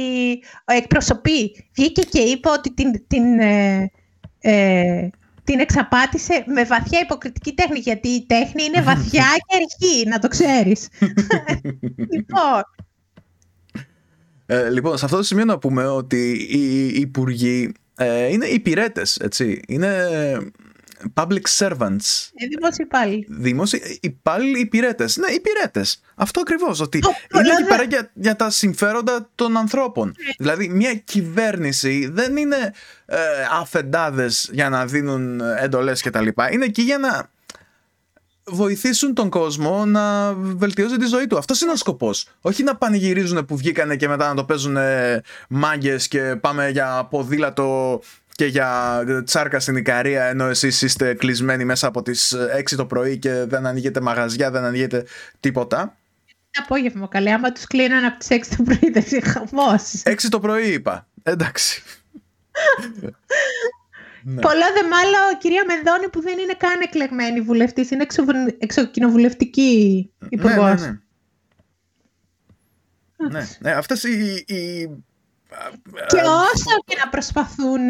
[0.66, 1.66] εκπροσωπεί.
[1.74, 3.92] Βγήκε και είπε ότι την, την, ε,
[4.40, 5.10] ε
[5.44, 10.28] την εξαπάτησε με βαθιά υποκριτική τέχνη, γιατί η τέχνη είναι βαθιά και αρχή, να το
[10.28, 10.88] ξέρεις.
[12.14, 12.64] λοιπόν.
[14.46, 19.62] Ε, λοιπόν, σε αυτό το σημείο να πούμε ότι οι υπουργοί ε, είναι υπηρέτες, έτσι.
[19.68, 20.08] Είναι
[21.14, 22.30] public servants.
[22.34, 23.28] Ε, δημόσιοι υπάλληλοι.
[23.30, 25.18] Δημόσιοι υπάλληλοι υπηρέτες.
[25.18, 26.02] Ναι, υπηρέτες.
[26.16, 26.80] Αυτό ακριβώς.
[26.80, 26.98] Ότι
[27.36, 30.08] είναι εκεί πέρα για, για, τα συμφέροντα των ανθρώπων.
[30.08, 30.32] Ναι.
[30.38, 32.74] Δηλαδή, μια κυβέρνηση δεν είναι
[33.06, 33.18] ε,
[33.52, 36.28] αφεντάδες για να δίνουν εντολές κτλ.
[36.52, 37.30] Είναι εκεί για να
[38.46, 41.38] βοηθήσουν τον κόσμο να βελτιώσει τη ζωή του.
[41.38, 42.28] Αυτός είναι ο σκοπός.
[42.42, 44.78] Όχι να πανηγυρίζουν που βγήκανε και μετά να το παίζουν
[45.50, 48.02] μάγκες και πάμε για ποδήλατο
[48.42, 53.18] και για τσάρκα στην Ικαρία ενώ εσείς είστε κλεισμένοι μέσα από τις 6 το πρωί
[53.18, 55.06] και δεν ανοίγετε μαγαζιά, δεν ανοίγετε
[55.40, 55.98] τίποτα.
[56.64, 60.02] Απόγευμα καλέ, άμα τους κλείναν από τις 6 το πρωί δεν είναι χαμός.
[60.04, 61.84] 6 το πρωί είπα, εντάξει.
[64.24, 64.42] ναι.
[64.48, 68.24] Πολλά δε μάλλον κυρία Μενδώνη που δεν είναι καν εκλεγμένη βουλευτής, είναι εξω,
[68.58, 70.82] εξοκοινοβουλευτική υπουργός.
[70.82, 70.98] Ναι, ναι,
[73.28, 73.40] ναι.
[73.40, 73.72] ναι, ναι.
[73.72, 74.90] Αυτές οι, οι
[76.08, 77.86] και όσο και να προσπαθούν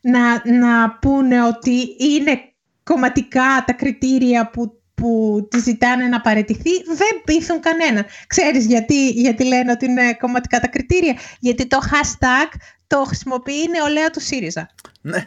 [0.00, 2.40] να, να πούνε ότι είναι
[2.82, 8.04] κομματικά τα κριτήρια που, που τη ζητάνε να παραιτηθεί, δεν πείθουν κανέναν.
[8.26, 13.68] Ξέρεις γιατί, γιατί λένε ότι είναι κομματικά τα κριτήρια; Γιατί το hashtag το χρησιμοποιεί η
[13.70, 14.68] νεολαία του ΣΥΡΙΖΑ.
[15.00, 15.26] Ναι.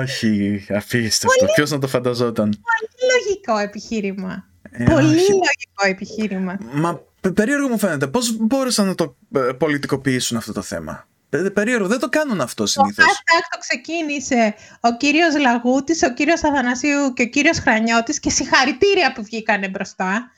[0.00, 1.46] Όχι, αφήστε αυτό.
[1.54, 4.48] Ποιος να το φανταζόταν; Πολύ λογικό επιχείρημα.
[4.70, 6.58] Ε, Πολύ λογικό επιχείρημα.
[6.72, 7.02] Μα
[7.34, 8.06] περίεργο μου φαίνεται.
[8.06, 11.08] Πώς μπόρεσαν να το ε, πολιτικοποιήσουν αυτό το θέμα;
[11.54, 13.04] Περίεργο, δεν το κάνουν αυτό συνήθως.
[13.04, 18.30] Το hashtag το ξεκίνησε ο κύριος Λαγούτης, ο κύριος Αθανασίου και ο κύριος Χρανιώτης και
[18.30, 20.30] συγχαρητήρια που βγήκανε μπροστά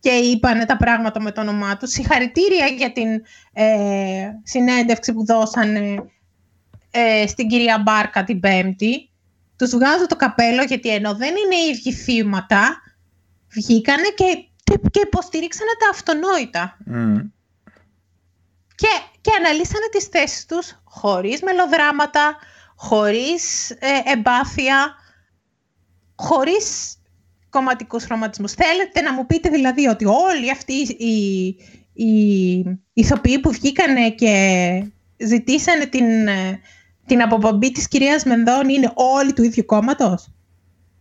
[0.00, 1.90] και είπανε τα πράγματα με το όνομά τους.
[1.90, 3.08] Συγχαρητήρια για την
[3.52, 6.04] ε, συνέντευξη που δώσανε
[6.90, 9.10] ε, στην κυρία Μπάρκα την Πέμπτη.
[9.56, 12.82] Τους βγάζω το καπέλο γιατί ενώ δεν είναι οι ίδιοι θύματα,
[13.48, 14.49] βγήκανε και
[14.90, 16.76] και, υποστηρίξανε τα αυτονόητα.
[18.74, 18.88] Και,
[19.20, 22.36] και αναλύσανε τις θέσεις τους χωρίς μελοδράματα,
[22.76, 24.94] χωρίς ε, εμπάθεια,
[26.16, 26.96] χωρίς
[27.50, 28.52] κομματικούς χρωματισμούς.
[28.52, 31.46] Θέλετε να μου πείτε δηλαδή ότι όλοι αυτοί οι,
[31.92, 34.84] οι ηθοποιοί που βγήκανε και
[35.16, 36.06] ζητήσανε την,
[37.06, 40.28] την αποπομπή της κυρίας Μενδώνη είναι όλοι του ίδιου κόμματος;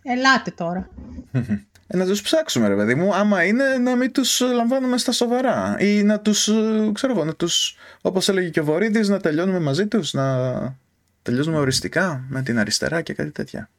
[0.04, 0.90] Ελάτε τώρα.
[1.92, 5.76] Ε, να τους ψάξουμε ρε παιδί μου, άμα είναι να μην τους λαμβάνουμε στα σοβαρά
[5.80, 6.50] ή να τους,
[6.94, 10.76] ξέρω εγώ, να τους, όπως έλεγε και ο Βορύδης, να τελειώνουμε μαζί τους, να
[11.22, 13.70] τελειώνουμε οριστικά με την αριστερά και κάτι τέτοια.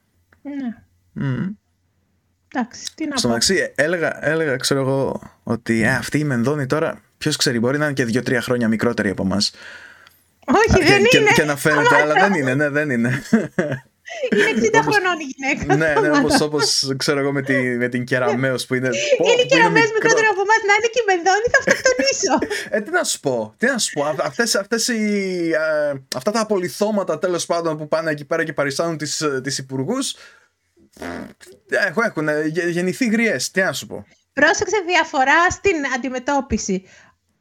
[0.42, 0.76] Ναι.
[1.20, 1.54] Mm.
[2.54, 3.34] Εντάξει, τι να Στο πω.
[3.34, 7.84] μεταξύ, έλεγα, έλεγα, ξέρω εγώ, ότι ε, αυτή η Μενδώνη τώρα, ποιος ξέρει, μπορεί να
[7.84, 9.52] είναι και δύο-τρία χρόνια μικρότερη από εμάς.
[10.44, 11.28] Όχι, δεν και, είναι.
[11.28, 13.22] Και, και να φαίνεται, αλλά δεν είναι, ναι, δεν είναι.
[14.32, 15.76] Είναι 60 χρονών η γυναίκα.
[15.76, 18.88] ναι, ναι, όπως, όπως ξέρω εγώ με, τη, με την Κεραμέως που είναι...
[18.88, 19.92] πω, Είναι που και ραμές μικρό.
[19.94, 22.34] μικρότερο από εμάς να είναι και η Μενδώνη θα αυτοκτονήσω.
[22.70, 24.04] Ε, τι να σου πω, τι να σου πω.
[24.04, 25.02] Α- Αυτές, αυτές οι,
[25.54, 29.58] ε, αυτά τα απολυθώματα τέλος πάντων που πάνε εκεί πέρα και παριστάνουν τις, ε, τις
[29.58, 30.14] υπουργούς
[31.00, 31.06] ε,
[31.88, 34.06] έχουν, έχουν ε, γε- γεννηθεί γριές, τι να σου πω.
[34.32, 36.84] Πρόσεξε διαφορά στην αντιμετώπιση.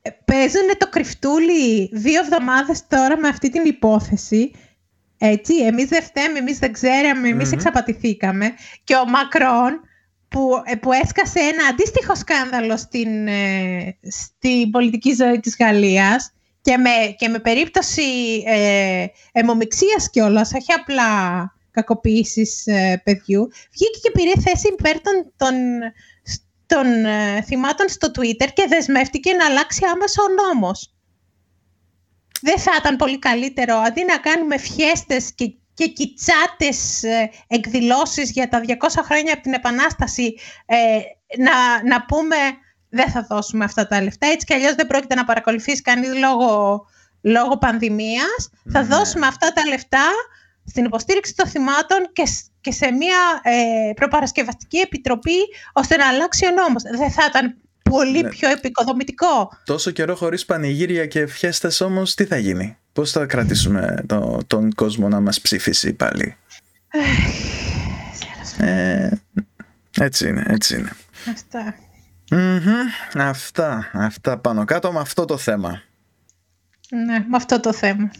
[0.01, 4.51] Ε, Παίζουν το κρυφτούλι δύο εβδομάδες τώρα με αυτή την υπόθεση.
[5.21, 7.53] Έτσι, εμείς δεν φταίμε, εμείς δεν ξέραμε, εμείς Μμμ.
[7.53, 8.53] εξαπατηθήκαμε.
[8.83, 9.81] Και ο Μακρόν
[10.27, 16.77] που, ε, που έσκασε ένα αντίστοιχο σκάνδαλο στην, ε, στην πολιτική ζωή της Γαλλίας και
[16.77, 18.01] με, και με περίπτωση
[18.45, 21.07] ε, αιμομιξίας κιόλας, όχι απλά
[21.71, 25.53] κακοποίησης ε, παιδιού, βγήκε και πήρε θέση υπέρ των, των,
[26.65, 30.93] των ε, θυμάτων στο Twitter και δεσμεύτηκε να αλλάξει άμεσα ο νόμος.
[32.41, 38.49] Δεν θα ήταν πολύ καλύτερο, αντί να κάνουμε φιέστες και, και κιτσάτες ε, εκδηλώσεις για
[38.49, 38.73] τα 200
[39.03, 40.35] χρόνια από την Επανάσταση,
[40.65, 40.99] ε,
[41.37, 42.35] να, να πούμε
[42.89, 46.81] δεν θα δώσουμε αυτά τα λεφτά, έτσι κι αλλιώς δεν πρόκειται να παρακολουθήσει κανείς λόγω,
[47.21, 48.49] λόγω πανδημίας.
[48.71, 48.87] Θα Ναι.
[48.95, 50.05] δώσουμε αυτά τα λεφτά
[50.65, 55.37] στην υποστήριξη των θυμάτων και, σ- και σε μια ε, προπαρασκευαστική επιτροπή
[55.73, 56.83] ώστε να αλλάξει ο νόμος.
[56.83, 57.57] Δεν θα ήταν
[57.89, 58.29] πολύ Ναι.
[58.29, 59.51] πιο επικοδομητικό.
[59.65, 64.73] Τόσο καιρό χωρίς πανηγύρια και φιέστες όμως τι θα γίνει; Πώς θα κρατήσουμε το, τον
[64.73, 66.35] κόσμο να μας ψηφίσει πάλι;
[68.57, 69.09] Ε,
[69.99, 70.91] έτσι είναι, έτσι είναι.
[71.29, 71.75] Αυτά.
[72.31, 75.81] Μμμ, Αυτά, αυτά πάνω κάτω με αυτό το θέμα.
[76.89, 78.11] Ναι, με αυτό το θέμα.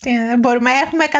[0.00, 1.16] Τι, δεν μπορούμε, έχουμε 100,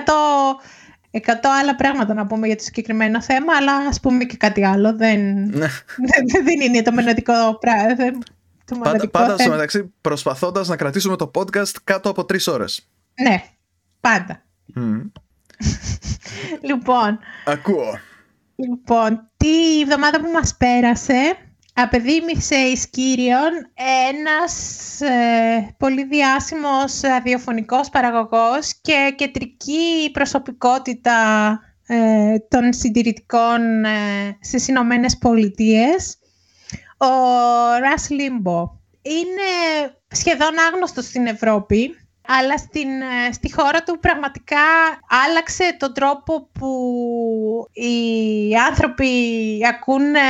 [1.27, 4.97] 100 άλλα πράγματα να πούμε για το συγκεκριμένο θέμα, αλλά ας πούμε και κάτι άλλο.
[4.97, 5.66] Δεν, Ναι.
[5.97, 7.95] δεν, δεν είναι το μοναδικό πράγμα.
[8.64, 9.55] Το Πάντα, μοναδικό πάντα στο θέμα.
[9.55, 12.89] μεταξύ προσπαθώντας να κρατήσουμε το podcast κάτω από τρεις ώρες.
[13.23, 13.43] Ναι,
[14.01, 14.43] πάντα.
[14.75, 14.99] Μμ.
[16.61, 17.99] Λοιπόν, Ακούω.
[18.57, 21.37] Λοιπόν, τη εβδομάδα που μας πέρασε,
[21.83, 23.51] απεδίμησε εις Κύριον
[24.09, 24.55] ένας
[25.01, 31.14] ε, πολύ διάσημος ραδιοφωνικός παραγωγός και κεντρική προσωπικότητα
[31.87, 36.18] ε, των συντηρητικών ε, στις Ηνωμένες Πολιτείες,
[36.97, 37.07] ο
[37.81, 38.76] Ρας Λίμπο.
[39.03, 44.66] Είναι σχεδόν άγνωστος στην Ευρώπη, αλλά στην, ε, στη χώρα του πραγματικά
[45.26, 46.70] άλλαξε τον τρόπο που
[47.72, 49.11] οι άνθρωποι
[49.68, 50.20] ακούν ε,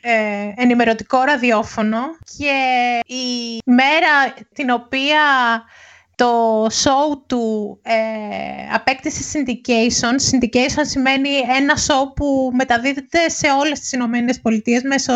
[0.00, 1.98] ε, ενημερωτικό ραδιόφωνο
[2.36, 2.54] και
[3.14, 5.22] η μέρα την οποία
[6.18, 7.94] το show του ε,
[8.74, 10.12] απέκτησε syndication.
[10.30, 15.12] Syndication σημαίνει ένα show που μεταδίδεται σε όλες τις Ηνωμένες Πολιτείες μέσω,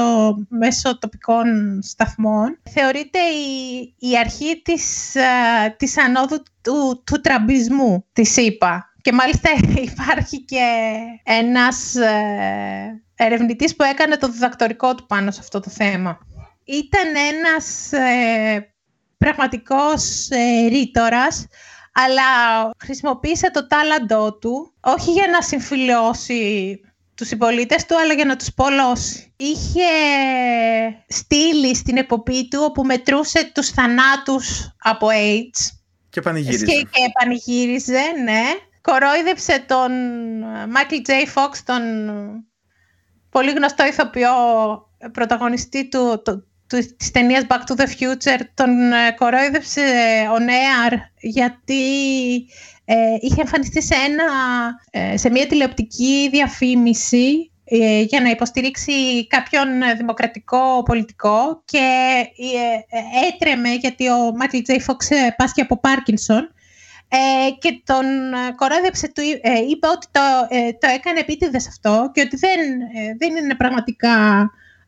[0.48, 2.59] μέσω τοπικών σταθμών.
[2.70, 8.92] Θεωρείται η, η αρχή της, ε, της ανόδου του, του τραμπισμού της ΕΠΑ.
[9.00, 9.50] Και μάλιστα
[9.92, 10.66] υπάρχει και
[11.22, 16.18] ένας ε, ερευνητής που έκανε το διδακτορικό του πάνω σε αυτό το θέμα.
[16.64, 18.71] Ήταν ένας ε,
[19.22, 21.46] πραγματικός ε, ρήτορας,
[21.92, 22.22] αλλά
[22.78, 26.80] χρησιμοποίησε το τάλαντό του, όχι για να συμφιλιώσει
[27.14, 29.32] τους συμπολίτες του, αλλά για να τους πολλώσει.
[29.36, 29.90] Είχε
[31.08, 35.76] στείλει στην εποπή του, όπου μετρούσε τους θανάτους από AIDS.
[36.10, 36.64] Και πανηγύριζε.
[36.64, 38.42] Και, και πανηγύριζε, ναι.
[38.80, 39.90] Κορόιδεψε τον
[40.74, 41.10] Michael J.
[41.34, 41.82] Fox, τον
[43.30, 44.30] πολύ γνωστό ηθοποιό
[45.12, 48.40] πρωταγωνιστή του, του, του, της ταινίας Back to the Future.
[48.54, 49.80] Τον ε, κορόιδεψε
[50.34, 51.82] ο Νέαρ γιατί
[52.84, 54.24] ε, είχε εμφανιστεί σε, ένα,
[54.90, 61.78] ε, σε μια τηλεοπτική διαφήμιση ε, για να υποστηρίξει κάποιον ε, δημοκρατικό πολιτικό και
[62.36, 66.54] ε, ε, έτρεμε γιατί ο Μάικλ Τζέι Φόξ ε, πάσχει από Πάρκινσον
[67.14, 72.10] ε, και τον ε, κορόδεψε, του, ε, είπε ότι το, ε, το έκανε επίτηδες αυτό
[72.14, 74.14] και ότι δεν, ε, δεν είναι πραγματικά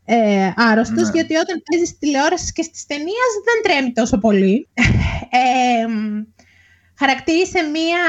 [0.05, 1.11] ε, άρρωστος Ναι.
[1.15, 4.69] γιατί όταν παίζεις στη τηλεόραση και στις ταινίες δεν τρέμει τόσο πολύ.
[5.31, 5.87] Ε,
[6.99, 8.01] χαρακτήρισε μία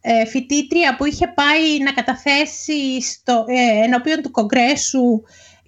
[0.00, 5.22] ε, φοιτήτρια που είχε πάει να καταθέσει στο, ε, ενώπιον του Κογκρέσου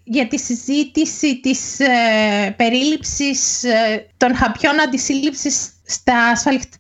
[0.05, 6.33] για τη συζήτηση της ε, περίληψης ε, των χαπιών αντισύλληψης στα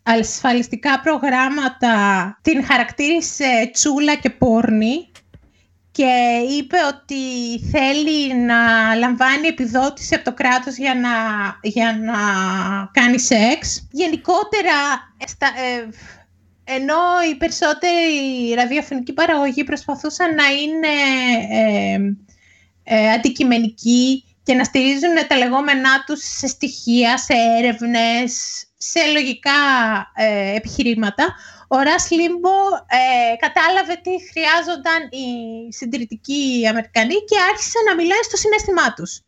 [0.02, 1.94] ασφαλιστικά προγράμματα
[2.42, 5.07] την χαρακτήρισε τσούλα και πόρνη
[5.98, 7.24] και είπε ότι
[7.70, 11.10] θέλει να λαμβάνει επιδότηση από το κράτος για να,
[11.62, 12.16] για να
[12.92, 13.88] κάνει σεξ.
[13.90, 14.76] Γενικότερα,
[15.26, 15.88] στα, ε,
[16.64, 16.96] ενώ
[17.30, 20.94] οι περισσότεροι ραδιοφωνικοί παραγωγοί προσπαθούσαν να είναι
[21.50, 21.98] ε,
[22.84, 28.32] ε, αντικειμενικοί και να στηρίζουν τα λεγόμενά τους σε στοιχεία, σε έρευνες,
[28.76, 29.50] σε λογικά
[30.14, 31.34] ε, επιχειρήματα,
[31.68, 35.26] ο Ρας Λίμπο ε, κατάλαβε τι χρειάζονταν οι
[35.72, 39.20] συντηρητικοί Αμερικανοί και άρχισε να μιλάει στο συνέστημά τους.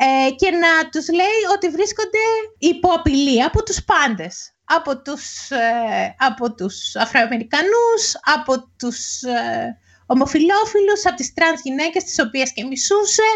[0.00, 2.24] Ε, και να τους λέει ότι βρίσκονται
[2.58, 4.52] υπό απειλή από τους πάντες.
[4.64, 8.02] Από τους, ε, από τους Αφροαμερικανούς,
[8.36, 13.30] από τους ε, ομοφυλόφιλους, από τις τρανς γυναίκες τις οποίες και μισούσε,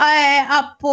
[0.00, 0.92] ε, από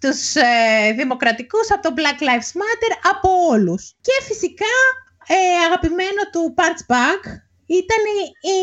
[0.00, 3.94] τους ε, δημοκρατικούς, από το Black Lives Matter, από όλους.
[4.00, 4.76] Και φυσικά
[5.26, 7.22] ε, αγαπημένο του punching bag
[7.66, 8.56] ήταν οι, οι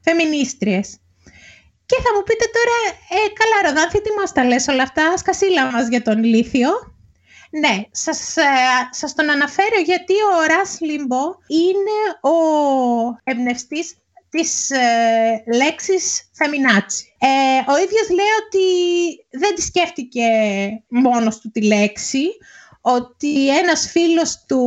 [0.00, 0.98] φεμινίστριες.
[1.86, 2.76] Και θα μου πείτε τώρα,
[3.14, 6.70] ε, καλά Ροδάνθη, τι μας τα λες όλα αυτά, σκασίλα μας για τον ηλίθιο.
[7.50, 8.42] Ναι, σας, ε,
[8.90, 12.36] σας τον αναφέρω γιατί ο Ρας Λίμπο είναι ο
[13.24, 13.94] εμπνευστής
[14.30, 17.14] της ε, λέξης φεμινάτσι.
[17.18, 18.66] Ε, ο ίδιος λέει ότι
[19.30, 20.26] δεν τη σκέφτηκε
[20.88, 22.26] μόνος του τη λέξη,
[22.80, 24.64] ότι ένας φίλος του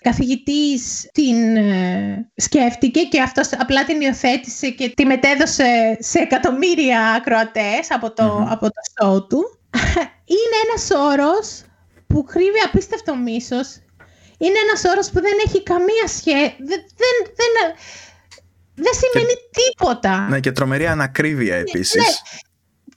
[0.00, 7.90] καθηγητής την ε, σκέφτηκε και αυτός απλά την υιοθέτησε και τη μετέδωσε σε εκατομμύρια ακροατές
[7.90, 9.60] από το, από το show του.
[10.34, 11.62] Είναι ένας όρος
[12.06, 13.80] που κρύβει απίστευτο μίσος.
[14.38, 16.54] Είναι ένας όρος που δεν έχει καμία σχέση.
[16.58, 17.52] Δεν, δεν, δεν,
[18.74, 20.26] δεν σημαίνει τίποτα.
[20.28, 21.94] Ναι, και τρομερή ανακρίβεια ναι, επίσης.
[21.94, 22.42] Ναι.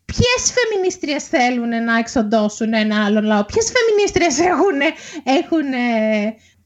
[0.06, 4.80] Ποιες φεμινίστριες θέλουν να εξοντώσουν ένα άλλο λαό; Ποιες φεμινίστριες έχουν,
[5.24, 5.74] έχουν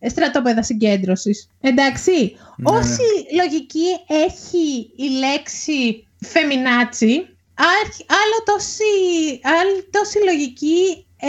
[0.09, 1.49] στρατόπεδα συγκέντρωσης.
[1.61, 3.43] Εντάξει, ναι, όση ναι.
[3.43, 7.27] λογική έχει η λέξη φεμινάτσι,
[8.07, 8.83] άλλο τόση,
[9.43, 11.27] άλλη τόση λογική ε,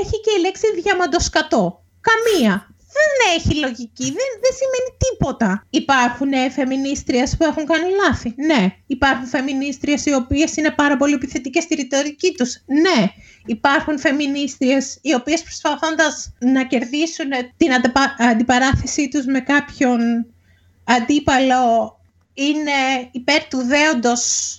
[0.00, 1.84] έχει και η λέξη διαμαντοσκατό.
[2.00, 2.69] Καμία.
[3.00, 5.66] Δεν έχει λογική, δεν, δεν σημαίνει τίποτα.
[5.70, 8.34] Υπάρχουν ε, φεμινίστριες που έχουν κάνει λάθη.
[8.36, 8.74] Ναι.
[8.86, 12.62] Υπάρχουν φεμινίστριες οι οποίες είναι πάρα πολύ επιθετικές στη ρητορική τους.
[12.66, 13.06] Ναι.
[13.46, 17.70] Υπάρχουν φεμινίστριες οι οποίες προσπαθώντας να κερδίσουν την
[18.18, 20.26] αντιπαράθεσή τους με κάποιον
[20.84, 21.98] αντίπαλο
[22.34, 24.54] είναι υπέρ του δέοντος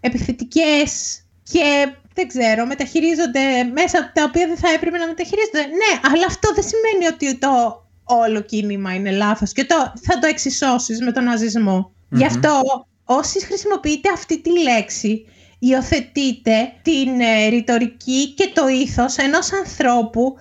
[0.00, 5.60] επιθετικές και δεν ξέρω, μεταχειρίζονται μέσα από τα οποία δεν θα έπρεπε να μεταχειρίζονται.
[5.60, 10.26] Ναι, αλλά αυτό δεν σημαίνει ότι το όλο κίνημα είναι λάθος και το, θα το
[10.26, 12.60] εξισώσεις με τον ναζισμο Γι' αυτό
[13.04, 15.26] όσοι χρησιμοποιείτε αυτή τη λέξη
[15.58, 20.36] υιοθετείτε την ε, ρητορική και το ήθος ενός ανθρώπου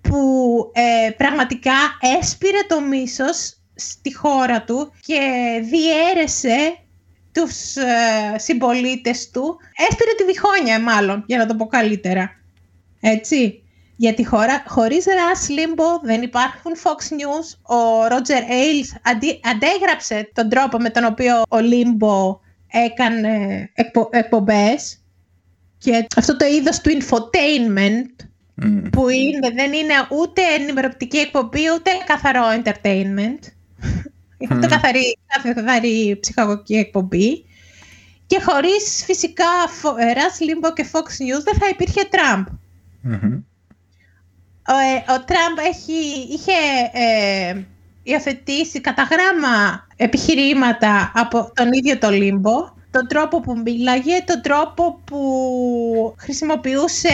[0.00, 1.72] που ε, πραγματικά
[2.20, 5.20] έσπηρε το μίσος στη χώρα του και
[5.62, 6.78] διέρεσε
[7.34, 9.56] τους ε, συμπολίτες του,
[9.88, 12.30] έσπηρε τη διχόνια μάλλον, για να το πω καλύτερα.
[13.00, 13.58] Έτσι.
[13.96, 17.76] Γιατί χώρα, χωρίς Rush Limbo δεν υπάρχουν Fox News.
[17.76, 24.98] Ο Roger Ailes αντί, αντέγραψε τον τρόπο με τον οποίο ο Limbo έκανε εκπο, εκπομπές
[25.78, 28.26] και αυτό το είδος του infotainment
[28.90, 33.38] που είναι, δεν είναι ούτε ενημερωτική εκπομπή ούτε καθαρό entertainment.
[34.50, 34.70] Είναι mm.
[34.70, 35.18] καθαρή,
[35.54, 37.44] καθαρή ψυχαγωγική εκπομπή.
[38.26, 39.44] Και χωρίς φυσικά
[39.82, 42.46] Rush Limbo και Fox News δεν θα υπήρχε Τραμπ.
[44.66, 45.92] Ο, ε, ο Τραμπ έχει,
[46.30, 46.52] είχε
[46.92, 47.62] ε,
[48.02, 55.00] υιοθετήσει κατά γράμμα επιχειρήματα από τον ίδιο το Λίμπο, τον τρόπο που μίλαγε, τον τρόπο
[55.04, 55.20] που
[56.18, 57.08] χρησιμοποιούσε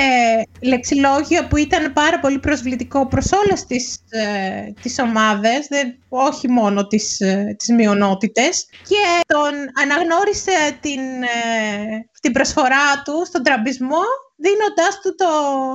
[0.61, 6.87] λεξιλόγιο που ήταν πάρα πολύ προσβλητικό προς όλες τις, ε, τις ομάδες, δεν, όχι μόνο
[6.87, 8.66] τις, ε, τις μειονότητες.
[8.89, 9.53] Και τον
[9.83, 14.03] αναγνώρισε την, ε, την προσφορά του στον τραμπισμό
[14.37, 15.26] δίνοντάς του το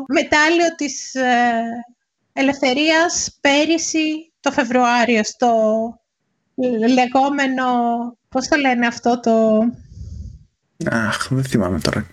[0.08, 1.62] μετάλλιο της ε,
[2.34, 5.50] ελευθερίας πέρυσι το Φεβρουάριο στο
[6.96, 7.66] λεγόμενο,
[8.30, 9.60] πώς το λένε αυτό το...
[10.92, 12.06] Αχ, δεν θυμάμαι τώρα.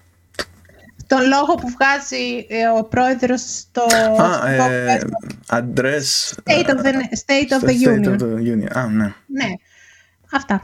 [1.06, 3.82] Τον λόγο που βγάζει ε, ο πρόεδρος στο...
[4.22, 5.00] Α, ε,
[5.46, 6.32] address...
[6.44, 6.92] State of the,
[7.24, 8.04] state of the Union.
[8.04, 8.76] State of the Union.
[8.76, 9.14] Α, ναι.
[9.26, 9.48] Ναι,
[10.32, 10.62] αυτά.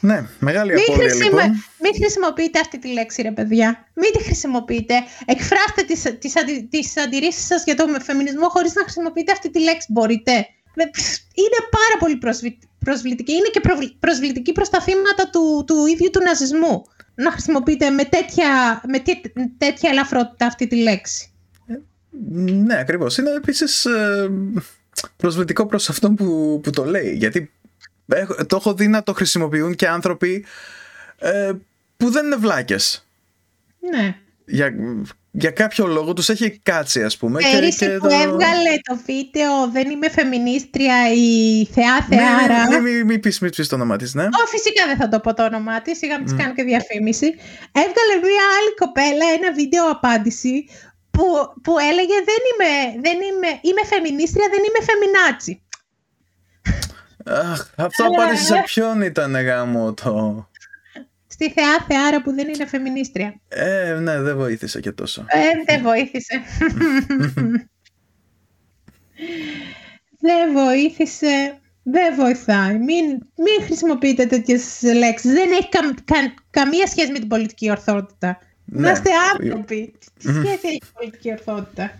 [0.00, 1.40] Ναι, μεγάλη μην απώλεια λοιπόν.
[1.80, 3.88] Μην χρησιμοποιείτε αυτή τη λέξη ρε παιδιά.
[3.94, 4.94] Μην τη χρησιμοποιείτε.
[5.24, 9.60] Εκφράστε τις, τις, αντι, τις αντιρρήσεις σας για τον φεμινισμό χωρίς να χρησιμοποιείτε αυτή τη
[9.60, 9.86] λέξη.
[9.90, 10.46] Μπορείτε.
[11.34, 12.18] Είναι πάρα πολύ
[12.84, 13.32] προσβλητική.
[13.32, 13.60] Είναι και
[13.98, 16.84] προσβλητική προς τα θύματα του, του ίδιου του ναζισμού.
[17.14, 19.02] Να χρησιμοποιείτε με τέτοια, με
[19.58, 21.32] τέτοια ελαφρότητα αυτή τη λέξη.
[21.66, 21.74] Ε,
[22.42, 23.18] ναι, ακριβώς.
[23.18, 24.30] Είναι επίσης ε,
[25.16, 27.14] προσβλητικό προς αυτόν που, που το λέει.
[27.14, 27.50] Γιατί
[28.46, 30.44] το έχω δει να το χρησιμοποιούν και άνθρωποι
[31.18, 31.52] ε,
[31.96, 33.06] που δεν είναι βλάκες.
[33.90, 34.16] Ναι.
[34.44, 34.74] Για,
[35.40, 37.42] για κάποιο λόγο τους έχει κάτσει ας πούμε.
[37.42, 38.14] και, και που το...
[38.14, 42.68] έβγαλε το βίντεο «Δεν είμαι φεμινίστρια» η Θεά Θεάρα.
[42.68, 44.24] Μην μη, μη, μη, πεις, μη πεις το όνομά της, ναι.
[44.24, 46.38] Ω, φυσικά δεν θα το πω το όνομά της, σιγά μην mm.
[46.38, 47.26] κάνω και διαφήμιση.
[47.84, 50.68] Έβγαλε μια άλλη κοπέλα ένα βίντεο απάντηση
[51.10, 51.24] που,
[51.62, 52.72] που έλεγε «Δεν είμαι,
[53.06, 55.62] δεν είμαι, είμαι φεμινίστρια, δεν είμαι φεμινάτσι».
[57.52, 60.12] Αχ, αυτό απάντησε σε ποιον ήταν γάμο το...
[61.40, 63.40] Στη Θεά Θεάρα που δεν είναι φεμινίστρια.
[63.48, 65.24] Ε, ναι, δεν βοήθησε και τόσο.
[65.28, 66.34] Ε, δεν βοήθησε.
[70.26, 71.58] δεν βοήθησε.
[71.82, 72.78] Δεν βοηθάει.
[72.78, 75.32] Μην, μην χρησιμοποιείτε τέτοιες λέξεις.
[75.32, 75.68] Δεν έχει
[76.50, 78.38] καμία σχέση με την πολιτική ορθότητα.
[78.64, 78.80] Ναι.
[78.80, 79.94] Να είστε άνθρωποι.
[80.18, 81.96] Τι σχέση έχει η πολιτική ορθότητα;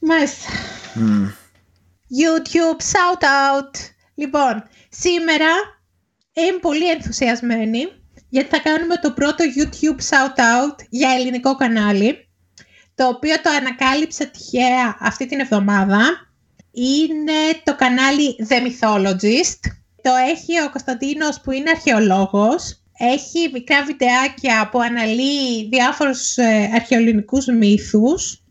[0.00, 0.48] Μάλιστα.
[2.20, 3.90] YouTube, shout out.
[4.14, 5.77] Λοιπόν, σήμερα
[6.40, 7.88] είμαι πολύ ενθουσιασμένη
[8.28, 12.28] γιατί θα κάνουμε το πρώτο YouTube shout out για ελληνικό κανάλι
[12.94, 16.00] το οποίο το ανακάλυψα τυχαία αυτή την εβδομάδα.
[16.72, 19.60] Είναι το κανάλι The Mythologist.
[20.02, 22.82] Το έχει ο Κωνσταντίνος που είναι αρχαιολόγος.
[22.98, 28.42] Έχει μικρά βιντεάκια που αναλύει διάφορους ε, αρχαιοελληνικούς μύθους.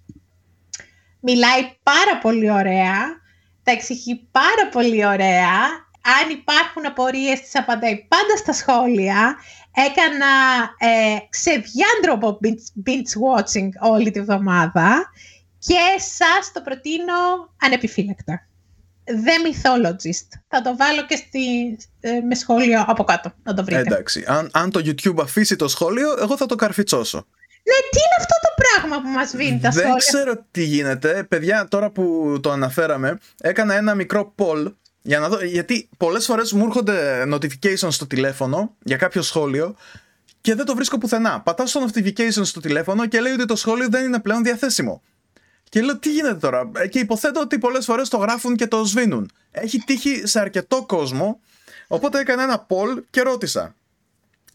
[1.20, 3.26] Μιλάει πάρα πολύ ωραία
[3.68, 5.52] τα εξηγεί πάρα πολύ ωραία.
[6.22, 9.36] Αν υπάρχουν απορίες, τις απαντάει πάντα στα σχόλια.
[9.89, 10.34] Έκανα
[10.78, 12.39] ε, ξεδιάντροπο
[12.86, 15.12] binge watching όλη τη βδομάδα
[15.60, 17.14] και σας το προτείνω
[17.62, 18.47] ανεπιφύλακτα.
[19.08, 20.28] The Mythologist.
[20.47, 23.82] Θα το βάλω και στη, ε, με σχόλιο από κάτω, να το βρείτε.
[23.82, 27.18] Εντάξει, αν, αν το YouTube αφήσει το σχόλιο, εγώ θα το καρφιτσώσω.
[27.64, 31.24] Ναι, τι είναι αυτό το πράγμα που μας βίνει τα σχόλια; Δεν ξέρω τι γίνεται.
[31.24, 34.74] Παιδιά, τώρα που το αναφέραμε, έκανα ένα μικρό poll
[35.08, 39.76] για να δω, γιατί πολλές φορές μου έρχονται notifications στο τηλέφωνο για κάποιο σχόλιο
[40.41, 41.41] και δεν το βρίσκω πουθενά.
[41.41, 45.01] Πατάω στο notification στο τηλέφωνο και λέει ότι το σχόλιο δεν είναι πλέον διαθέσιμο.
[45.70, 49.32] Και λέω τι γίνεται τώρα; Και υποθέτω ότι πολλές φορές το γράφουν και το σβήνουν.
[49.51, 51.39] Έχει τύχει σε αρκετό κόσμο.
[51.88, 53.76] Οπότε έκανα ένα poll και ρώτησα.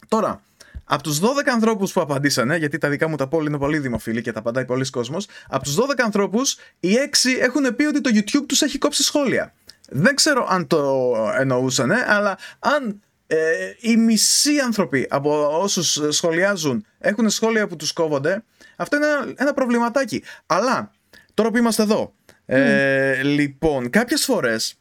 [0.09, 0.43] Τώρα,
[0.85, 4.23] από τους 12 ανθρώπους που απαντήσανε, γιατί τα δικά μου τα πόλη είναι πολύ δημοφιλή
[4.23, 8.11] και τα απαντάει πολλοί κόσμος, από τους 12 ανθρώπους, οι 6 έχουν πει ότι το
[8.15, 9.55] YouTube τους έχει κόψει σχόλια.
[9.89, 13.37] Δεν ξέρω αν το εννοούσαν, αλλά αν ε,
[13.81, 18.45] οι μισοί άνθρωποι από όσους σχολιάζουν έχουν σχόλια που τους κόβονται,
[18.77, 20.23] αυτό είναι ένα, ένα προβληματάκι.
[20.47, 20.91] Αλλά
[21.35, 22.15] τώρα που είμαστε εδώ,
[22.47, 24.77] ε, λοιπόν, κάποιες φορές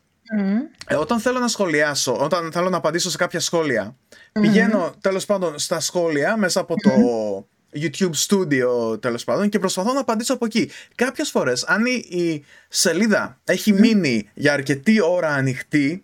[0.88, 3.96] ε, όταν θέλω να σχολιάσω, όταν θέλω να απαντήσω σε κάποια σχόλια,
[4.32, 6.92] πηγαίνω τέλος πάντων στα σχόλια μέσα από το
[7.76, 10.70] YouTube Studio τέλος πάντων και προσπαθώ να απαντήσω από εκεί.
[10.96, 16.04] Κάποιες φορές, αν η, σελίδα έχει μείνει για αρκετή ώρα ανοιχτή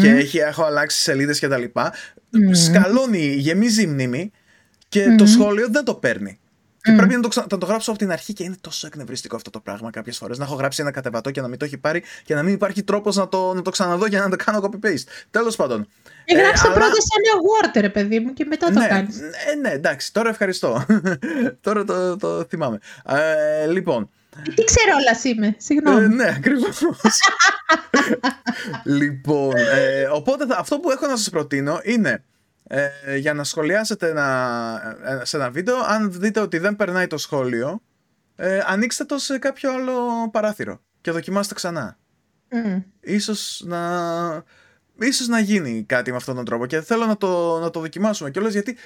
[0.00, 1.92] και έχει, έχω αλλάξει σελίδες και τα λοιπά,
[2.52, 4.30] σκαλώνει, γεμίζει η μνήμη
[4.88, 6.38] και το σχόλιο δεν το παίρνει.
[6.82, 9.50] Και πρέπει να το, να το γράψω από την αρχή και είναι τόσο εκνευριστικό αυτό
[9.50, 10.38] το πράγμα κάποιες φορές.
[10.38, 12.82] Να έχω γράψει ένα κατεβατό και να μην το έχει πάρει και να μην υπάρχει
[12.82, 15.08] τρόπος να το, να το ξαναδώ και να το κάνω copy-paste.
[15.30, 15.88] Τέλος πάντων.
[16.24, 19.20] Ε, γράψει το πρώτο σε ένα Word, ρε παιδί μου, και μετά το ναι, κάνεις.
[19.20, 19.28] Ναι,
[19.60, 20.86] ναι, εντάξει, τώρα ευχαριστώ.
[21.60, 22.78] τώρα το, το θυμάμαι.
[23.06, 24.10] Ε, λοιπόν.
[24.54, 26.04] Τι ξέρω όλας είμαι, συγγνώμη.
[26.04, 26.80] Ε, ναι, ακριβώς.
[29.00, 32.22] λοιπόν, ε, οπότε αυτό που έχω να σας προτείνω είναι
[32.68, 35.76] ε, για να σχολιάσετε ένα, ε, σε ένα βίντεο.
[35.76, 37.82] Αν δείτε ότι δεν περνάει το σχόλιο,
[38.36, 41.98] ε, ανοίξτε το σε κάποιο άλλο παράθυρο και δοκιμάστε ξανά.
[42.50, 42.82] Mm.
[43.00, 44.44] Ίσως να...
[45.00, 48.30] Ίσως να γίνει κάτι με αυτόν τον τρόπο και θέλω να το, να το δοκιμάσουμε
[48.30, 48.76] κιόλας γιατί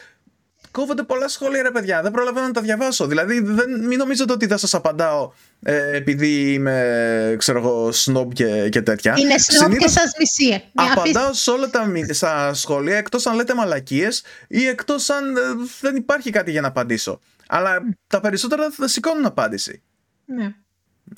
[0.72, 2.02] κόβονται πολλά σχόλια, ρε παιδιά.
[2.02, 3.06] Δεν προλαβαίνω να τα διαβάσω.
[3.06, 8.68] Δηλαδή, δεν, μην νομίζετε ότι θα σας απαντάω ε, επειδή είμαι, ξέρω εγώ, σνόμπ και,
[8.68, 9.14] και τέτοια.
[9.18, 10.70] Είναι σνόμπ και σας μισεί.
[10.74, 15.40] Απαντάω σε όλα τα στα σχόλια εκτός αν λέτε μαλακίες ή εκτός αν ε,
[15.80, 17.20] δεν υπάρχει κάτι για να απαντήσω.
[17.48, 19.82] Αλλά τα περισσότερα θα σηκώνουν απάντηση.
[20.24, 20.54] Ναι.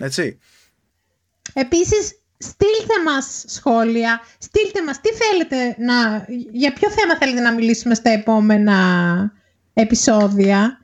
[0.01, 0.39] Έτσι.
[1.53, 7.95] Επίσης, στείλτε μας σχόλια, στείλτε μας τι θέλετε να, για ποιο θέμα θέλετε να μιλήσουμε
[7.95, 8.77] στα επόμενα
[9.75, 10.79] επεισόδια.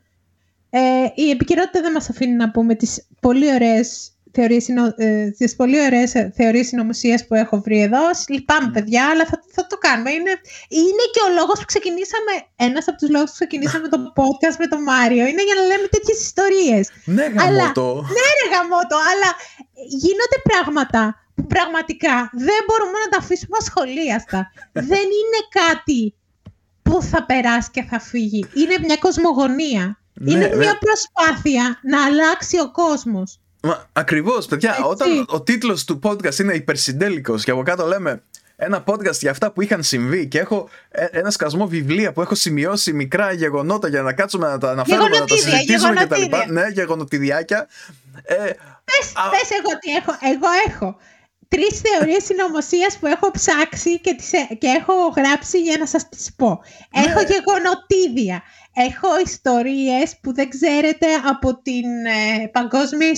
[0.71, 0.81] Ε,
[1.15, 5.81] η επικαιρότητα δεν μας αφήνει να πούμε τις πολύ ωραίες θεωρίες, συνο, ε, τις πολύ
[5.87, 8.05] ωραίες θεωρίες συνωμοσίας που έχω βρει εδώ.
[8.29, 10.11] Λυπάμαι, παιδιά, αλλά θα, θα το κάνουμε.
[10.11, 10.35] Είναι,
[10.69, 12.33] είναι και ο λόγος που ξεκινήσαμε,
[12.67, 15.87] ένας από τους λόγους που ξεκινήσαμε το podcast με τον Μάριο, είναι για να λέμε
[15.95, 16.85] τέτοιες ιστορίες.
[17.17, 17.89] Ναι, γαμώτο.
[18.17, 19.31] ναι, ρε γαμώτο, αλλά
[20.03, 21.03] γίνονται πράγματα
[21.35, 22.17] που πραγματικά
[22.47, 24.41] δεν μπορούμε να τα αφήσουμε ασχολίαστα.
[24.93, 26.01] δεν είναι κάτι
[26.83, 28.47] που θα περάσει και θα φύγει.
[28.55, 29.99] Είναι μια κοσμογονία.
[30.13, 33.39] Ναι, είναι μια προσπάθεια να αλλάξει ο κόσμος.
[33.63, 38.23] Μα, ακριβώς, παιδιά, όταν ο τίτλος του podcast είναι υπερσυντέλικος και από κάτω λέμε
[38.57, 42.35] ένα podcast για αυτά που είχαν συμβεί και έχω ε, ένα σκασμό βιβλία που έχω
[42.35, 46.53] σημειώσει μικρά γεγονότα για να κάτσουμε να τα αναφέρουμε, να τα συζητήσουμε κτλ.
[46.53, 47.69] Ναι, γεγονοτιδιάκια.
[48.23, 49.31] Ε, πες, α...
[49.31, 50.13] πες εγώ τι έχω.
[50.21, 50.97] Εγώ έχω
[51.53, 56.09] τρεις θεωρίες συνωμοσίας που έχω ψάξει και, τις, ε, και έχω γράψει για να σας
[56.09, 56.49] τις πω.
[56.49, 57.05] Ναι.
[57.05, 58.43] Έχω γεγονοτίδια.
[58.75, 63.15] Έχω ιστορίες που δεν ξέρετε από την ε, παγκόσμια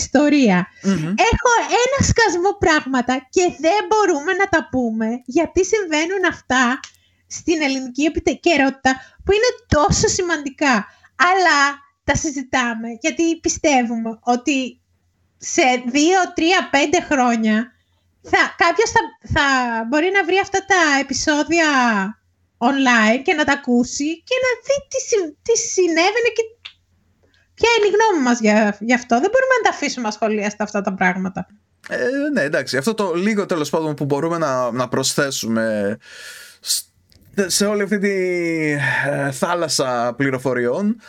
[1.31, 1.51] Έχω
[1.85, 6.81] ένα σκασμό πράγματα και δεν μπορούμε να τα πούμε γιατί συμβαίνουν αυτά
[7.27, 8.91] στην ελληνική επικαιρότητα
[9.25, 10.87] που είναι τόσο σημαντικά.
[11.17, 11.59] Αλλά
[12.05, 14.81] τα συζητάμε γιατί πιστεύουμε ότι
[15.39, 17.72] σε δύο, τρία, πέντε χρόνια
[18.31, 19.01] θα, κάποιος θα,
[19.35, 19.47] θα
[19.89, 21.69] μπορεί να βρει αυτά τα επεισόδια
[22.71, 24.99] online και να τα ακούσει και να δει τι,
[25.43, 26.45] τι συνέβαινε και
[27.55, 29.15] ποια είναι η γνώμη μας για, για αυτό.
[29.21, 31.47] Δεν μπορούμε να τα αφήσουμε ασχολίαστα αυτά τα πράγματα.
[31.89, 32.77] Ε, ναι, εντάξει.
[32.77, 35.97] Αυτό το λίγο τέλος πάντων που μπορούμε να, να προσθέσουμε
[37.47, 38.11] σε όλη αυτή τη
[39.07, 41.01] ε, θάλασσα πληροφοριών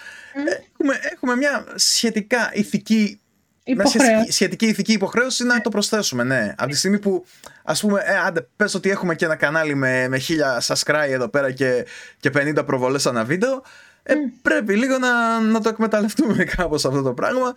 [0.73, 3.21] έχουμε, έχουμε μια σχετικά ηθική
[3.65, 6.53] μια σχετική ηθική υποχρέωση να το προσθέσουμε, ναι.
[6.57, 7.25] Από τη στιγμή που,
[7.63, 11.27] ας πούμε, ε, άντε, πες ότι έχουμε και ένα κανάλι με, με χίλια subscribe εδώ
[11.27, 11.85] πέρα και,
[12.19, 13.63] και 50 προβολές ανά βίντεο,
[14.03, 17.53] ε, πρέπει λίγο να, να το εκμεταλλευτούμε κάπως αυτό το πράγμα.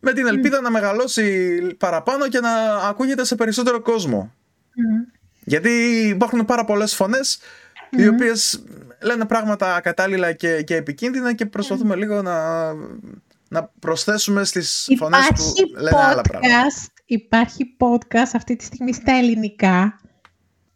[0.00, 4.32] Με την ελπίδα να μεγαλώσει παραπάνω και να ακούγεται σε περισσότερο κόσμο.
[5.44, 5.70] Γιατί
[6.08, 7.38] υπάρχουν πάρα πολλές φωνές
[7.90, 8.62] οι οποίες
[9.00, 12.36] λένε πράγματα κατάλληλα και, και επικίνδυνα και προσπαθούμε λίγο να
[13.48, 16.66] να προσθέσουμε στις φωνές που λένε podcast, άλλα πράγματα.
[17.04, 20.00] Υπάρχει podcast αυτή τη στιγμή στα ελληνικά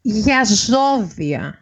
[0.01, 1.57] για ζώδια.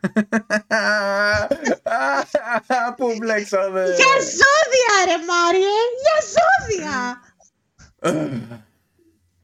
[2.96, 3.82] Πού μπλέξαμε.
[3.82, 6.98] Για ζώδια ρε Μάριε, για ζώδια.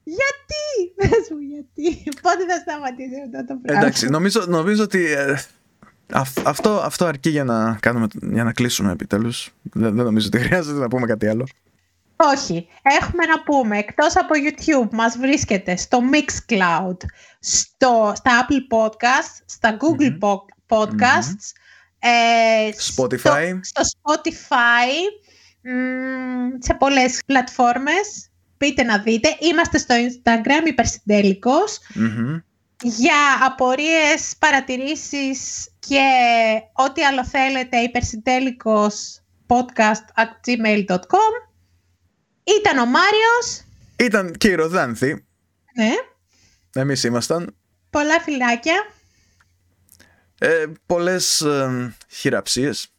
[0.02, 0.64] γιατί,
[0.96, 5.16] πες μου γιατί, πότε θα σταματήσει αυτό το πράγμα; Εντάξει, νομίζω, νομίζω ότι
[6.14, 9.50] ε, αυτό, αυτό αρκεί για να, κάνουμε, για να κλείσουμε επιτέλους.
[9.62, 11.46] Δεν, δεν νομίζω ότι χρειάζεται να πούμε κάτι άλλο.
[12.16, 12.68] Όχι.
[12.82, 16.96] Έχουμε να πούμε, εκτός από YouTube, μας βρίσκεται στο Mixcloud,
[17.38, 20.18] στο, στα Apple Podcasts, στα Google
[20.68, 21.52] Podcasts,
[21.98, 23.58] ε, Spotify.
[23.60, 24.92] Στο, Spotify,
[26.58, 28.30] σε πολλές πλατφόρμες.
[28.56, 29.28] Πείτε να δείτε.
[29.40, 31.78] Είμαστε στο Instagram, υπερσυντελικος
[32.82, 36.08] για απορίες, παρατηρήσεις και
[36.72, 41.32] ό,τι άλλο θέλετε υπερσυντέλικος podcast at gmail.com
[42.44, 43.64] Ήταν ο Μάριος.
[43.96, 45.24] Ήταν και η Ροδάνθη.
[45.74, 45.90] Ναι.
[46.74, 47.56] Εμείς ήμασταν.
[47.90, 48.86] Πολλά φυλάκια
[50.38, 52.92] ε, Πολλές ε, χειραψίες.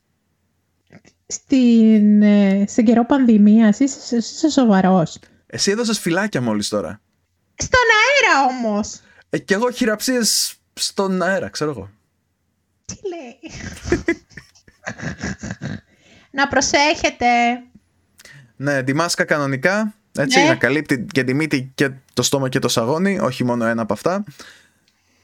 [1.27, 5.19] Στην, ε, στην καιρό πανδημίας είσαι, είσαι σοβαρός.
[5.45, 7.01] Εσύ έδωσες φυλάκια μόλις τώρα.
[7.55, 8.99] Στον αέρα όμως
[9.33, 11.89] ε, και εγώ χειραψίες στον αέρα, ξέρω εγώ.
[12.85, 13.39] Τι λέει.
[16.37, 17.27] να προσέχετε.
[18.55, 20.47] Ναι, τη μάσκα κανονικά, έτσι, ναι.
[20.47, 23.93] να καλύπτει και τη μύτη και το στόμα και το σαγόνι, όχι μόνο ένα από
[23.93, 24.23] αυτά.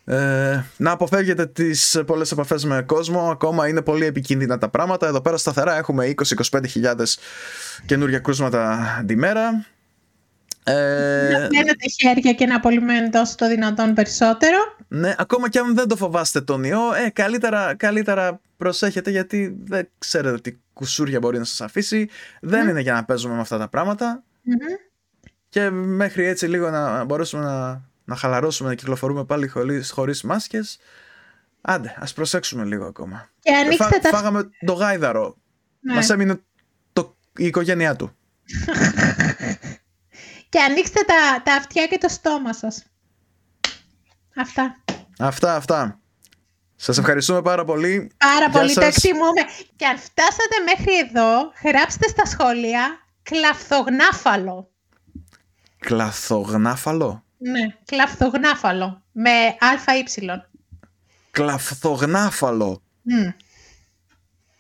[0.06, 5.22] Ε, να αποφεύγετε τις πολλές επαφές με κόσμο Ακόμα είναι πολύ επικίνδυνα τα πράγματα Εδώ
[5.22, 6.14] πέρα σταθερά έχουμε
[6.52, 7.20] 20-25 χιλιάδες
[7.86, 9.66] καινούργια κρούσματα τη μέρα
[10.64, 11.30] ε...
[11.32, 14.58] Να μένετε χέρια και να απολυμμένετε όσο το δυνατόν περισσότερο.
[14.88, 19.90] Ναι, ακόμα και αν δεν το φοβάστε τον ιό, ε, καλύτερα, καλύτερα προσέχετε γιατί δεν
[19.98, 22.10] ξέρετε τι κουσούρια μπορεί να σας αφήσει.
[22.42, 24.24] Δεν είναι για να παίζουμε με αυτά τα πραγματα
[25.50, 30.80] Και μέχρι έτσι λίγο να μπορέσουμε να, να χαλαρώσουμε, να κυκλοφορούμε πάλι χωρίς, χωρίς μάσκες.
[31.62, 33.30] Άντε, ας προσέξουμε λίγο ακόμα.
[33.40, 34.10] Και ανοίξτε τα...
[34.10, 35.38] Φάγαμε το γάιδαρο.
[35.80, 35.94] Ναι.
[35.94, 36.40] Μας έμεινε
[36.94, 38.16] το, η οικογένειά του.
[40.50, 42.84] και ανοίξτε τα, τα αυτιά και το στόμα σας.
[44.36, 44.84] Αυτά.
[45.20, 46.00] Αυτά, αυτά.
[46.76, 48.12] Σας ευχαριστούμε πάρα πολύ.
[48.18, 49.42] Πάρα πολύ, το εκτιμούμε.
[49.76, 54.72] Και αν φτάσατε μέχρι εδώ, γράψτε στα σχόλια κλαφθογνάφαλο.
[55.80, 59.04] Κλαφθογνάφαλο; Ναι, κλαφθογνάφαλο.
[59.12, 60.04] Με α ή.
[61.32, 62.82] Κλαφθογνάφαλο.
[63.06, 63.34] Mm.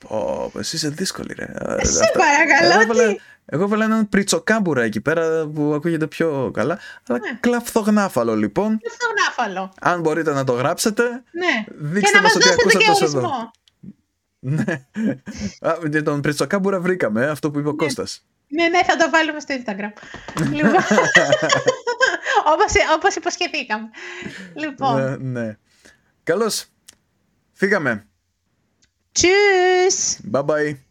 [0.08, 1.46] Πω, εσύ είσαι δύσκολη, ρε.
[1.86, 3.00] Σε παρακαλώ, εγώ, τι.
[3.00, 3.16] έβαλα,
[3.46, 6.80] εγώ έβαλα έναν πριτσοκάμπουρα εκεί πέρα που ακούγεται πιο καλά.
[7.08, 7.38] Αλλά Ναι.
[7.40, 8.80] κλαφθογνάφαλο λοιπόν.
[8.90, 9.74] Στο γνάφαλο.
[9.82, 11.66] Αν μπορείτε να το γράψετε, Ναι.
[11.78, 13.52] Δείξτε και να μας μας ότι δώσετε και ακούσατε το ορισμό.
[14.40, 14.74] Ναι.
[15.62, 18.26] Α, για τον Πριτσοκάμπουρα βρήκαμε, ε, αυτό που είπε ο Κώστας.
[18.48, 19.92] Ναι, ναι, θα το βάλουμε στο Instagram.
[20.54, 20.72] λοιπόν,
[22.54, 23.90] όπως, όπως υποσχεθήκαμε.
[24.56, 25.58] Λοιπόν, Ε, ναι.
[26.24, 26.66] Καλώς.
[27.54, 28.08] Φύγαμε.
[29.14, 30.20] Tschüss!
[30.24, 30.89] Bye bye.